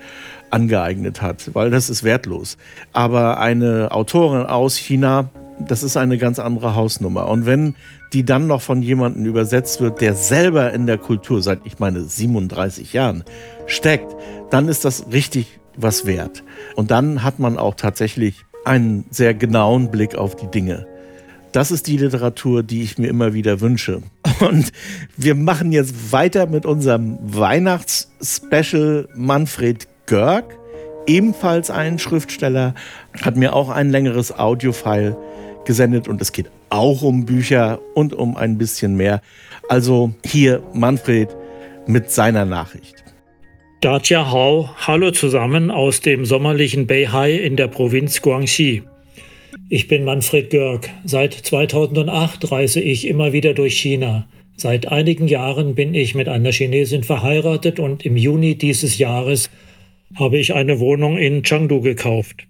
angeeignet 0.49 1.21
hat, 1.21 1.55
weil 1.55 1.71
das 1.71 1.91
ist 1.91 2.05
wertlos. 2.05 2.57
Aber 2.95 3.38
eine 3.38 3.93
Autorin 3.93 4.47
aus 4.47 4.77
China, 4.77 5.29
das 5.61 5.83
ist 5.83 5.99
eine 5.99 6.17
ganz 6.17 6.38
andere 6.38 6.75
Hausnummer. 6.75 7.29
Und 7.29 7.45
wenn 7.45 7.75
die 8.15 8.25
dann 8.25 8.47
noch 8.47 8.62
von 8.62 8.81
jemandem 8.81 9.27
übersetzt 9.27 9.83
wird, 9.83 10.01
der 10.01 10.15
selber 10.15 10.73
in 10.73 10.87
der 10.87 10.97
Kultur 10.97 11.43
seit, 11.43 11.61
ich 11.65 11.79
meine, 11.79 12.01
37 12.01 12.95
Jahren 12.95 13.25
steckt, 13.67 14.17
dann 14.51 14.69
ist 14.69 14.87
das 14.87 15.07
richtig 15.12 15.61
was 15.77 16.07
wert. 16.07 16.43
Und 16.77 16.91
dann 16.91 17.23
hat 17.23 17.39
man 17.39 17.59
auch 17.59 17.75
tatsächlich 17.75 18.45
einen 18.65 19.05
sehr 19.11 19.35
genauen 19.35 19.91
Blick 19.91 20.15
auf 20.15 20.37
die 20.37 20.47
Dinge. 20.47 20.87
Das 21.53 21.71
ist 21.71 21.87
die 21.87 21.99
Literatur, 21.99 22.63
die 22.63 22.83
ich 22.83 22.97
mir 22.97 23.09
immer 23.09 23.35
wieder 23.35 23.61
wünsche. 23.61 24.03
Und 24.41 24.73
wir 25.17 25.35
machen 25.35 25.73
jetzt 25.73 26.13
weiter 26.13 26.47
mit 26.47 26.65
unserem 26.65 27.19
Weihnachtsspecial 27.21 29.09
Manfred 29.15 29.87
Görg, 30.07 30.57
ebenfalls 31.07 31.71
ein 31.71 31.99
Schriftsteller, 31.99 32.75
hat 33.21 33.37
mir 33.37 33.55
auch 33.55 33.69
ein 33.69 33.91
längeres 33.91 34.37
Audiofile 34.39 35.17
gesendet 35.65 36.09
und 36.09 36.21
es 36.21 36.33
geht 36.33 36.51
auch 36.71 37.03
um 37.03 37.25
Bücher 37.25 37.81
und 37.95 38.15
um 38.15 38.37
ein 38.37 38.59
bisschen 38.59 38.97
mehr. 38.97 39.21
Also 39.69 40.13
hier 40.25 40.63
Manfred 40.73 41.29
mit 41.87 42.11
seiner 42.11 42.45
Nachricht. 42.45 43.03
Dacia 43.83 44.31
Hao, 44.31 44.71
hallo 44.77 45.11
zusammen 45.11 45.73
aus 45.73 46.01
dem 46.01 46.25
sommerlichen 46.25 46.87
Beihai 46.87 47.33
in 47.33 47.57
der 47.57 47.66
Provinz 47.66 48.23
Guangxi. 48.23 48.85
Ich 49.68 49.88
bin 49.88 50.05
Manfred 50.05 50.51
Görg. 50.51 50.88
Seit 51.05 51.35
2008 51.35 52.53
reise 52.53 52.81
ich 52.81 53.09
immer 53.09 53.33
wieder 53.33 53.55
durch 53.55 53.77
China. 53.81 54.29
Seit 54.57 54.87
einigen 54.87 55.27
Jahren 55.27 55.75
bin 55.75 55.95
ich 55.95 56.14
mit 56.14 56.29
einer 56.29 56.53
Chinesin 56.53 57.03
verheiratet 57.03 57.81
und 57.81 58.07
im 58.07 58.16
Juni 58.16 58.55
dieses 58.55 58.99
Jahres 58.99 59.51
habe 60.14 60.38
ich 60.38 60.55
eine 60.55 60.79
Wohnung 60.79 61.18
in 61.18 61.42
Chengdu 61.42 61.81
gekauft. 61.81 62.47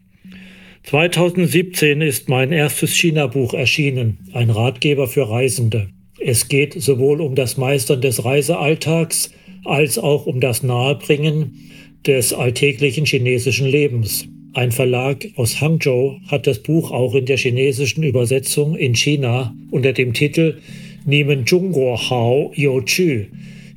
2017 0.83 2.03
ist 2.03 2.29
mein 2.29 2.53
erstes 2.53 2.95
China-Buch 2.95 3.55
erschienen, 3.55 4.19
ein 4.35 4.51
Ratgeber 4.51 5.09
für 5.09 5.31
Reisende. 5.31 5.89
Es 6.21 6.49
geht 6.49 6.75
sowohl 6.75 7.23
um 7.23 7.35
das 7.35 7.57
Meistern 7.57 8.03
des 8.03 8.23
Reisealltags, 8.23 9.31
als 9.65 9.99
auch 9.99 10.27
um 10.27 10.41
das 10.41 10.63
Nahebringen 10.63 11.71
des 12.07 12.33
alltäglichen 12.33 13.05
chinesischen 13.05 13.67
Lebens. 13.67 14.27
Ein 14.55 14.73
Verlag 14.73 15.27
aus 15.37 15.61
Hangzhou 15.61 16.19
hat 16.29 16.47
das 16.47 16.59
Buch 16.59 16.91
auch 16.91 17.15
in 17.15 17.25
der 17.25 17.39
chinesischen 17.39 18.03
Übersetzung 18.03 18.77
in 18.77 18.95
China 18.95 19.55
unter 19.71 19.93
dem 19.93 20.13
Titel 20.13 20.59
Nimen 21.07 21.47
Zhongguo 21.47 21.97
Hao 22.11 22.53
You 22.55 22.83
Chu, 22.83 23.27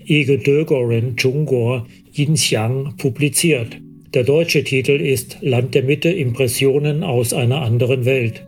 Ige 0.05 0.37
Dögoren 0.37 1.15
Zhongguo 1.17 1.85
Yinxiang 2.13 2.95
publiziert. 2.97 3.77
Der 4.13 4.23
deutsche 4.23 4.63
Titel 4.63 5.01
ist 5.01 5.37
Land 5.41 5.75
der 5.75 5.83
Mitte 5.83 6.09
Impressionen 6.09 7.03
aus 7.03 7.33
einer 7.33 7.61
anderen 7.61 8.05
Welt. 8.05 8.45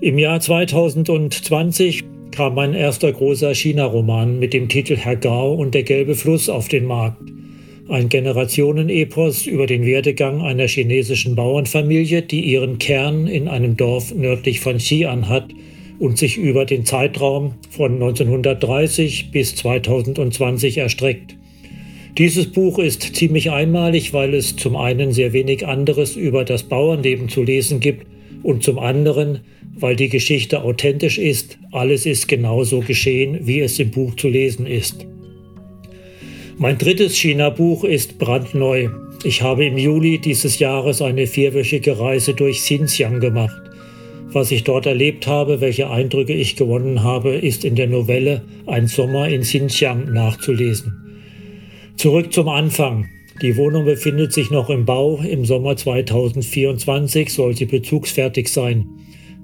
Im 0.00 0.18
Jahr 0.18 0.40
2020 0.40 2.04
kam 2.36 2.54
mein 2.54 2.74
erster 2.74 3.10
großer 3.12 3.54
China-Roman 3.54 4.38
mit 4.38 4.52
dem 4.52 4.68
Titel 4.68 4.96
Herr 4.96 5.16
Gao 5.16 5.54
und 5.54 5.74
der 5.74 5.84
gelbe 5.84 6.14
Fluss 6.14 6.50
auf 6.50 6.68
den 6.68 6.84
Markt. 6.84 7.22
Ein 7.88 8.10
Generationenepos 8.10 9.46
über 9.46 9.66
den 9.66 9.86
Werdegang 9.86 10.42
einer 10.42 10.68
chinesischen 10.68 11.34
Bauernfamilie, 11.34 12.20
die 12.20 12.42
ihren 12.42 12.78
Kern 12.78 13.26
in 13.26 13.48
einem 13.48 13.78
Dorf 13.78 14.14
nördlich 14.14 14.60
von 14.60 14.76
Xi'an 14.76 15.30
hat 15.30 15.46
und 15.98 16.18
sich 16.18 16.36
über 16.36 16.66
den 16.66 16.84
Zeitraum 16.84 17.54
von 17.70 17.94
1930 17.94 19.30
bis 19.30 19.54
2020 19.54 20.76
erstreckt. 20.76 21.36
Dieses 22.18 22.52
Buch 22.52 22.78
ist 22.78 23.16
ziemlich 23.16 23.50
einmalig, 23.50 24.12
weil 24.12 24.34
es 24.34 24.56
zum 24.56 24.76
einen 24.76 25.12
sehr 25.12 25.32
wenig 25.32 25.66
anderes 25.66 26.16
über 26.16 26.44
das 26.44 26.64
Bauernleben 26.64 27.30
zu 27.30 27.42
lesen 27.42 27.80
gibt 27.80 28.06
und 28.46 28.62
zum 28.62 28.78
anderen 28.78 29.40
weil 29.78 29.94
die 29.94 30.08
Geschichte 30.08 30.62
authentisch 30.62 31.18
ist, 31.18 31.58
alles 31.70 32.06
ist 32.06 32.28
genauso 32.28 32.80
geschehen, 32.80 33.46
wie 33.46 33.60
es 33.60 33.78
im 33.78 33.90
Buch 33.90 34.16
zu 34.16 34.28
lesen 34.28 34.66
ist. 34.66 35.06
Mein 36.58 36.78
drittes 36.78 37.14
China-Buch 37.16 37.84
ist 37.84 38.18
brandneu. 38.18 38.88
Ich 39.24 39.42
habe 39.42 39.66
im 39.66 39.76
Juli 39.76 40.18
dieses 40.18 40.58
Jahres 40.58 41.02
eine 41.02 41.26
vierwöchige 41.26 41.98
Reise 41.98 42.32
durch 42.32 42.58
Xinjiang 42.58 43.20
gemacht. 43.20 43.60
Was 44.28 44.50
ich 44.50 44.64
dort 44.64 44.86
erlebt 44.86 45.26
habe, 45.26 45.60
welche 45.60 45.90
Eindrücke 45.90 46.32
ich 46.32 46.56
gewonnen 46.56 47.02
habe, 47.02 47.34
ist 47.34 47.64
in 47.64 47.74
der 47.74 47.88
Novelle 47.88 48.42
Ein 48.66 48.86
Sommer 48.86 49.28
in 49.28 49.42
Xinjiang 49.42 50.12
nachzulesen. 50.12 50.94
Zurück 51.96 52.32
zum 52.32 52.48
Anfang. 52.48 53.08
Die 53.42 53.56
Wohnung 53.58 53.84
befindet 53.84 54.32
sich 54.32 54.50
noch 54.50 54.70
im 54.70 54.86
Bau. 54.86 55.18
Im 55.18 55.44
Sommer 55.44 55.76
2024 55.76 57.32
soll 57.32 57.54
sie 57.54 57.66
bezugsfertig 57.66 58.48
sein. 58.48 58.86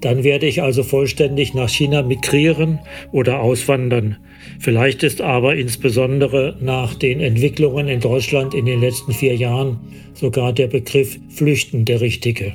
Dann 0.00 0.24
werde 0.24 0.46
ich 0.46 0.62
also 0.62 0.82
vollständig 0.82 1.52
nach 1.52 1.68
China 1.68 2.02
migrieren 2.02 2.80
oder 3.12 3.40
auswandern. 3.40 4.16
Vielleicht 4.58 5.02
ist 5.02 5.20
aber 5.20 5.56
insbesondere 5.56 6.56
nach 6.60 6.94
den 6.94 7.20
Entwicklungen 7.20 7.88
in 7.88 8.00
Deutschland 8.00 8.54
in 8.54 8.64
den 8.64 8.80
letzten 8.80 9.12
vier 9.12 9.36
Jahren 9.36 9.78
sogar 10.14 10.52
der 10.52 10.68
Begriff 10.68 11.18
Flüchten 11.28 11.84
der 11.84 12.00
richtige. 12.00 12.54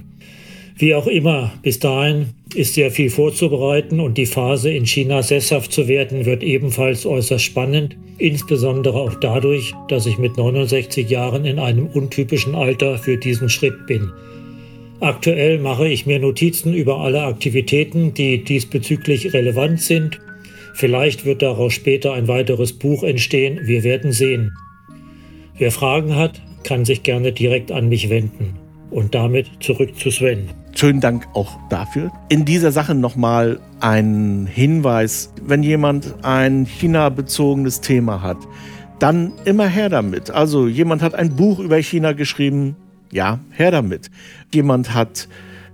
Wie 0.80 0.94
auch 0.94 1.08
immer, 1.08 1.54
bis 1.64 1.80
dahin 1.80 2.28
ist 2.54 2.76
sehr 2.76 2.92
viel 2.92 3.10
vorzubereiten 3.10 4.00
und 4.00 4.16
die 4.18 4.28
Phase 4.28 4.70
in 4.70 4.86
China 4.86 5.24
sesshaft 5.24 5.72
zu 5.72 5.88
werden 5.88 6.26
wird 6.26 6.44
ebenfalls 6.44 7.04
äußerst 7.08 7.44
spannend, 7.44 7.98
insbesondere 8.20 8.96
auch 8.96 9.16
dadurch, 9.16 9.74
dass 9.90 10.06
ich 10.06 10.20
mit 10.20 10.38
69 10.38 11.10
Jahren 11.10 11.46
in 11.46 11.58
einem 11.58 11.88
untypischen 11.88 12.54
Alter 12.54 13.00
für 13.00 13.18
diesen 13.18 13.50
Schritt 13.50 13.88
bin. 13.88 14.12
Aktuell 15.00 15.58
mache 15.58 15.88
ich 15.88 16.06
mir 16.06 16.20
Notizen 16.20 16.76
über 16.76 17.00
alle 17.00 17.24
Aktivitäten, 17.24 18.14
die 18.14 18.44
diesbezüglich 18.44 19.34
relevant 19.34 19.82
sind. 19.82 20.20
Vielleicht 20.76 21.26
wird 21.26 21.42
daraus 21.42 21.74
später 21.74 22.14
ein 22.14 22.28
weiteres 22.28 22.74
Buch 22.74 23.02
entstehen. 23.02 23.62
Wir 23.64 23.84
werden 23.84 24.12
sehen. 24.12 24.54
Wer 25.58 25.72
Fragen 25.72 26.16
hat, 26.16 26.40
kann 26.64 26.86
sich 26.86 27.02
gerne 27.02 27.32
direkt 27.32 27.72
an 27.72 27.90
mich 27.90 28.12
wenden. 28.12 28.67
Und 28.90 29.14
damit 29.14 29.48
zurück 29.60 29.98
zu 29.98 30.10
Sven. 30.12 30.50
Schönen 30.76 31.02
Dank 31.02 31.28
auch 31.34 31.58
dafür. 31.70 32.12
In 32.30 32.46
dieser 32.46 32.72
Sache 32.72 32.94
nochmal 32.94 33.60
ein 33.80 34.48
Hinweis, 34.52 35.34
wenn 35.44 35.64
jemand 35.64 36.14
ein 36.24 36.66
China-bezogenes 36.66 37.82
Thema 37.82 38.22
hat, 38.22 38.38
dann 39.00 39.34
immer 39.46 39.68
her 39.68 39.90
damit. 39.90 40.32
Also 40.32 40.68
jemand 40.68 41.02
hat 41.02 41.16
ein 41.16 41.36
Buch 41.36 41.60
über 41.60 41.78
China 41.78 42.14
geschrieben, 42.14 42.76
ja, 43.12 43.40
her 43.52 43.72
damit. 43.72 44.10
Jemand 44.54 44.94
hat 44.94 45.28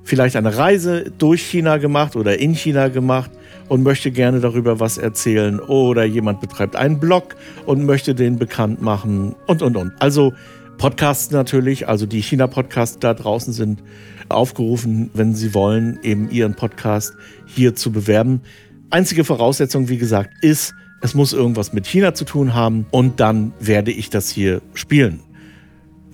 vielleicht 0.04 0.36
eine 0.36 0.58
Reise 0.58 1.12
durch 1.18 1.44
China 1.44 1.78
gemacht 1.78 2.16
oder 2.16 2.40
in 2.40 2.54
China 2.54 2.90
gemacht 2.90 3.32
und 3.70 3.84
möchte 3.84 4.12
gerne 4.12 4.40
darüber 4.40 4.80
was 4.80 4.98
erzählen. 4.98 5.60
Oder 5.60 6.04
jemand 6.04 6.42
betreibt 6.42 6.76
einen 6.76 7.00
Blog 7.00 7.36
und 7.66 7.86
möchte 7.86 8.14
den 8.16 8.38
bekannt 8.38 8.82
machen 8.82 9.36
und, 9.48 9.62
und, 9.62 9.78
und. 9.78 9.94
Also 10.00 10.34
Podcasts 10.78 11.32
natürlich, 11.32 11.88
also 11.88 12.06
die 12.06 12.22
China-Podcasts 12.22 13.00
da 13.00 13.14
draußen 13.14 13.54
sind 13.54 13.84
aufgerufen, 14.30 15.10
wenn 15.14 15.36
sie 15.36 15.54
wollen, 15.54 16.00
eben 16.04 16.30
ihren 16.30 16.56
Podcast 16.56 17.14
hier 17.46 17.76
zu 17.76 17.92
bewerben. 17.92 18.42
Einzige 18.90 19.24
Voraussetzung, 19.24 19.90
wie 19.90 19.98
gesagt, 19.98 20.44
ist, 20.44 20.74
es 21.02 21.16
muss 21.16 21.34
irgendwas 21.34 21.74
mit 21.74 21.86
China 21.86 22.14
zu 22.14 22.26
tun 22.26 22.54
haben 22.54 22.86
und 22.92 23.20
dann 23.20 23.54
werde 23.60 23.92
ich 23.92 24.10
das 24.10 24.30
hier 24.30 24.62
spielen. 24.74 25.20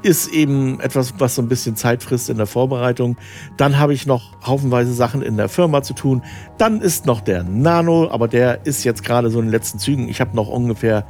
ist 0.06 0.28
eben 0.28 0.80
etwas, 0.82 1.16
was 1.18 1.34
so 1.34 1.42
ein 1.42 1.48
bisschen 1.48 1.76
Zeit 1.76 2.04
frisst 2.04 2.30
in 2.30 2.38
der 2.38 2.46
Vorbereitung. 2.46 3.18
Dann 3.58 3.80
habe 3.80 3.96
ich 3.96 4.06
noch 4.06 4.34
haufenweise 4.46 4.94
Sachen 4.94 5.24
in 5.24 5.36
der 5.36 5.50
Firma 5.50 5.82
zu 5.82 5.96
tun. 5.96 6.22
Dann 6.60 6.80
ist 6.80 7.08
noch 7.08 7.22
der 7.22 7.44
Nano, 7.44 8.12
aber 8.12 8.28
der 8.28 8.68
ist 8.68 8.84
jetzt 8.84 9.04
gerade 9.04 9.32
so 9.32 9.40
in 9.40 9.46
den 9.46 9.52
letzten 9.52 9.80
Zügen. 9.80 10.08
Ich 10.08 10.22
habe 10.22 10.36
noch 10.36 10.48
ungefähr 10.48 11.08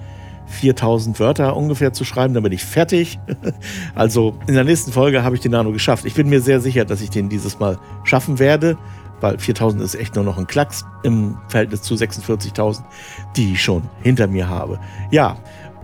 4000 0.47 1.19
Wörter 1.19 1.57
ungefähr 1.57 1.91
zu 1.91 2.05
schreiben, 2.05 2.33
dann 2.33 2.43
bin 2.43 2.53
ich 2.53 2.63
fertig. 2.63 3.19
Also 3.95 4.37
in 4.47 4.53
der 4.53 4.63
nächsten 4.63 4.93
Folge 4.93 5.23
habe 5.23 5.35
ich 5.35 5.41
den 5.41 5.51
Nano 5.51 5.71
geschafft. 5.73 6.05
Ich 6.05 6.13
bin 6.13 6.29
mir 6.29 6.39
sehr 6.39 6.61
sicher, 6.61 6.85
dass 6.85 7.01
ich 7.01 7.09
den 7.09 7.27
dieses 7.27 7.59
Mal 7.59 7.77
schaffen 8.03 8.39
werde, 8.39 8.77
weil 9.19 9.37
4000 9.39 9.81
ist 9.81 9.95
echt 9.95 10.15
nur 10.15 10.23
noch 10.23 10.37
ein 10.37 10.47
Klacks 10.47 10.85
im 11.03 11.37
Verhältnis 11.49 11.81
zu 11.81 11.95
46.000, 11.95 12.81
die 13.35 13.53
ich 13.53 13.63
schon 13.63 13.83
hinter 14.01 14.27
mir 14.27 14.47
habe. 14.47 14.79
Ja, 15.11 15.37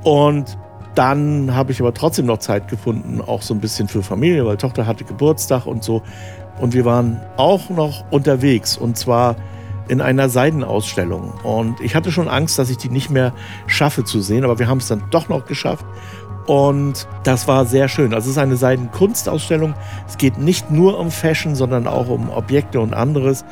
und 0.04 0.58
dann 0.96 1.56
habe 1.56 1.72
ich 1.72 1.80
aber 1.80 1.94
trotzdem 1.94 2.26
noch 2.26 2.40
Zeit 2.40 2.68
gefunden, 2.68 3.22
auch 3.22 3.42
so 3.42 3.54
ein 3.54 3.60
bisschen 3.60 3.88
für 3.88 4.04
Familie, 4.04 4.46
weil 4.46 4.58
Tochter 4.58 4.86
hatte 4.86 5.04
Geburtstag 5.04 5.66
und 5.66 5.84
so. 5.84 6.02
Und 6.60 6.74
wir 6.74 6.86
waren 6.86 7.22
auch 7.38 7.70
noch 7.70 8.04
unterwegs 8.12 8.78
und 8.78 8.98
zwar 8.98 9.36
in 9.88 10.02
einer 10.02 10.30
Seidenausstellung. 10.30 11.34
Und 11.44 11.82
ich 11.82 11.96
hatte 11.96 12.12
schon 12.12 12.28
Angst, 12.28 12.60
dass 12.60 12.70
ich 12.70 12.78
die 12.78 12.90
nicht 12.90 13.10
mehr 13.10 13.34
schaffe 13.68 14.04
zu 14.04 14.22
sehen, 14.22 14.44
aber 14.44 14.60
wir 14.60 14.68
haben 14.68 14.78
es 14.78 14.88
dann 14.88 15.04
doch 15.12 15.28
noch 15.28 15.46
geschafft. 15.46 15.86
Und 16.46 17.08
das 17.24 17.48
war 17.48 17.66
sehr 17.66 17.88
schön. 17.88 18.14
Also 18.14 18.26
es 18.26 18.36
ist 18.36 18.42
eine 18.42 18.56
Seidenkunstausstellung. 18.56 19.74
Es 20.08 20.18
geht 20.18 20.38
nicht 20.38 20.72
nur 20.72 21.00
um 21.00 21.12
Fashion, 21.12 21.56
sondern 21.56 21.88
auch 21.88 22.10
um 22.10 22.30
Objekte 22.30 22.80
und 22.80 22.94
anderes. 22.94 23.46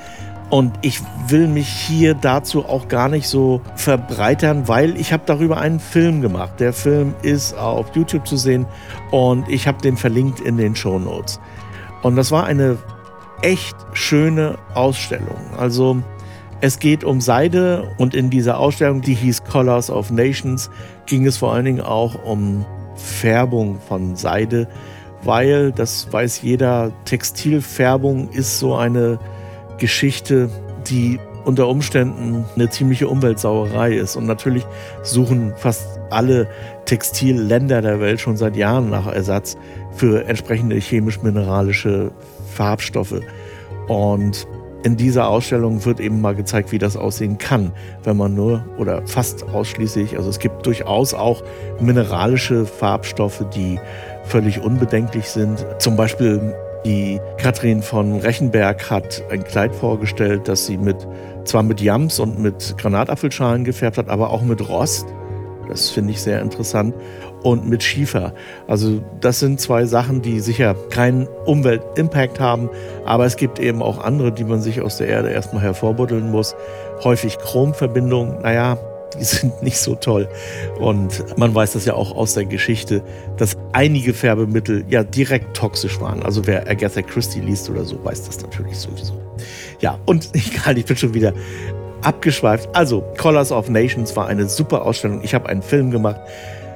Und 0.49 0.73
ich 0.81 1.01
will 1.27 1.47
mich 1.47 1.67
hier 1.67 2.15
dazu 2.15 2.65
auch 2.65 2.88
gar 2.88 3.07
nicht 3.07 3.27
so 3.27 3.62
verbreitern, 3.75 4.67
weil 4.67 4.97
ich 4.97 5.13
habe 5.13 5.23
darüber 5.25 5.57
einen 5.57 5.79
Film 5.79 6.21
gemacht. 6.21 6.59
Der 6.59 6.73
Film 6.73 7.13
ist 7.21 7.55
auf 7.55 7.95
YouTube 7.95 8.27
zu 8.27 8.35
sehen 8.35 8.65
und 9.12 9.47
ich 9.47 9.67
habe 9.67 9.79
den 9.81 9.95
verlinkt 9.95 10.39
in 10.39 10.57
den 10.57 10.75
Show 10.75 10.97
Notes. 10.97 11.39
Und 12.01 12.15
das 12.15 12.31
war 12.31 12.45
eine 12.45 12.77
echt 13.41 13.75
schöne 13.93 14.57
Ausstellung. 14.73 15.38
Also 15.57 15.97
es 16.62 16.79
geht 16.79 17.03
um 17.03 17.21
Seide 17.21 17.88
und 17.97 18.15
in 18.15 18.29
dieser 18.29 18.59
Ausstellung, 18.59 19.01
die 19.01 19.13
hieß 19.13 19.43
Colors 19.43 19.89
of 19.89 20.12
Nations, 20.12 20.69
ging 21.05 21.25
es 21.25 21.38
vor 21.38 21.53
allen 21.53 21.65
Dingen 21.65 21.81
auch 21.81 22.23
um 22.25 22.65
Färbung 22.95 23.79
von 23.88 24.15
Seide, 24.15 24.67
weil, 25.23 25.71
das 25.71 26.12
weiß 26.12 26.41
jeder, 26.41 26.91
Textilfärbung 27.05 28.29
ist 28.29 28.59
so 28.59 28.75
eine 28.75 29.19
Geschichte, 29.79 30.49
die 30.87 31.19
unter 31.45 31.67
Umständen 31.67 32.45
eine 32.55 32.69
ziemliche 32.69 33.07
Umweltsauerei 33.07 33.93
ist. 33.93 34.15
Und 34.15 34.27
natürlich 34.27 34.65
suchen 35.03 35.53
fast 35.55 35.99
alle 36.09 36.47
Textilländer 36.85 37.81
der 37.81 37.99
Welt 37.99 38.19
schon 38.19 38.37
seit 38.37 38.55
Jahren 38.55 38.89
nach 38.89 39.07
Ersatz 39.07 39.57
für 39.95 40.25
entsprechende 40.25 40.75
chemisch-mineralische 40.75 42.11
Farbstoffe. 42.53 43.21
Und 43.87 44.47
in 44.83 44.95
dieser 44.95 45.27
Ausstellung 45.27 45.83
wird 45.83 45.99
eben 45.99 46.21
mal 46.21 46.35
gezeigt, 46.35 46.71
wie 46.71 46.77
das 46.77 46.95
aussehen 46.95 47.37
kann, 47.37 47.73
wenn 48.03 48.15
man 48.15 48.33
nur 48.33 48.63
oder 48.77 49.05
fast 49.07 49.43
ausschließlich, 49.43 50.15
also 50.15 50.29
es 50.29 50.39
gibt 50.39 50.65
durchaus 50.65 51.13
auch 51.13 51.43
mineralische 51.81 52.65
Farbstoffe, 52.65 53.43
die 53.53 53.77
völlig 54.23 54.61
unbedenklich 54.61 55.25
sind. 55.25 55.65
Zum 55.79 55.97
Beispiel 55.97 56.55
die 56.85 57.19
Katrin 57.37 57.81
von 57.81 58.19
Rechenberg 58.19 58.89
hat 58.89 59.23
ein 59.29 59.43
Kleid 59.43 59.75
vorgestellt, 59.75 60.47
das 60.47 60.65
sie 60.65 60.77
mit 60.77 61.07
zwar 61.43 61.63
mit 61.63 61.81
Jams 61.81 62.19
und 62.19 62.39
mit 62.39 62.75
Granatapfelschalen 62.77 63.63
gefärbt 63.63 63.97
hat, 63.97 64.09
aber 64.09 64.29
auch 64.29 64.41
mit 64.41 64.67
Rost. 64.69 65.07
Das 65.67 65.89
finde 65.89 66.11
ich 66.11 66.21
sehr 66.21 66.41
interessant. 66.41 66.95
Und 67.43 67.69
mit 67.69 67.83
Schiefer. 67.83 68.33
Also 68.67 69.01
das 69.21 69.39
sind 69.39 69.61
zwei 69.61 69.85
Sachen, 69.85 70.21
die 70.21 70.41
sicher 70.41 70.75
keinen 70.89 71.27
Umweltimpact 71.45 72.39
haben, 72.39 72.69
aber 73.05 73.25
es 73.25 73.37
gibt 73.37 73.59
eben 73.59 73.81
auch 73.81 74.03
andere, 74.03 74.33
die 74.33 74.43
man 74.43 74.61
sich 74.61 74.81
aus 74.81 74.97
der 74.97 75.07
Erde 75.07 75.29
erstmal 75.29 75.61
hervorbuddeln 75.61 76.31
muss. 76.31 76.55
Häufig 77.03 77.37
Chromverbindungen. 77.37 78.41
Naja, 78.41 78.77
die 79.17 79.24
sind 79.24 79.62
nicht 79.63 79.78
so 79.78 79.95
toll. 79.95 80.28
Und 80.80 81.38
man 81.38 81.54
weiß 81.54 81.74
das 81.74 81.86
ja 81.86 81.93
auch 81.93 82.15
aus 82.15 82.34
der 82.34 82.45
Geschichte, 82.45 83.02
dass 83.38 83.58
einige 83.74 84.13
Färbemittel 84.13 84.86
ja 84.89 85.04
direkt 85.04 85.56
toxisch 85.56 86.00
waren. 86.00 86.24
Also 86.24 86.45
wer 86.48 86.69
Agatha 86.69 87.02
Christie 87.02 87.41
liest 87.41 87.69
oder 87.69 87.84
so, 87.84 88.04
weiß 88.04 88.26
das 88.26 88.41
natürlich 88.41 88.78
sowieso. 88.78 89.13
Ja, 89.80 89.98
und 90.06 90.30
egal, 90.34 90.78
ich 90.78 90.86
bin 90.86 90.98
schon 90.98 91.13
wieder 91.13 91.34
abgeschweift. 92.02 92.69
Also, 92.74 93.04
Colors 93.17 93.52
of 93.52 93.69
Nations 93.69 94.15
war 94.15 94.28
eine 94.28 94.48
super 94.48 94.84
Ausstellung. 94.84 95.22
Ich 95.24 95.34
habe 95.34 95.50
einen 95.50 95.62
Film 95.62 95.91
gemacht. 95.91 96.22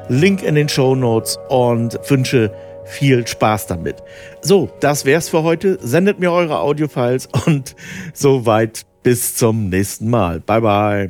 Link 0.10 0.43
in 0.43 0.56
den 0.56 0.67
Show 0.67 0.96
Notes 0.96 1.39
und 1.50 1.98
wünsche 2.10 2.52
viel 2.86 3.26
Spaß 3.26 3.67
damit. 3.67 4.04
So, 4.41 4.69
das 4.82 5.06
wär's 5.06 5.30
für 5.30 5.43
heute. 5.43 5.78
Sendet 5.82 6.19
mir 6.19 6.32
eure 6.32 6.60
Audiofiles 6.60 7.30
und 7.46 7.76
soweit 8.13 8.86
bis 9.04 9.36
zum 9.36 9.69
nächsten 9.69 10.10
Mal. 10.10 10.39
Bye 10.41 10.62
bye. 10.62 11.10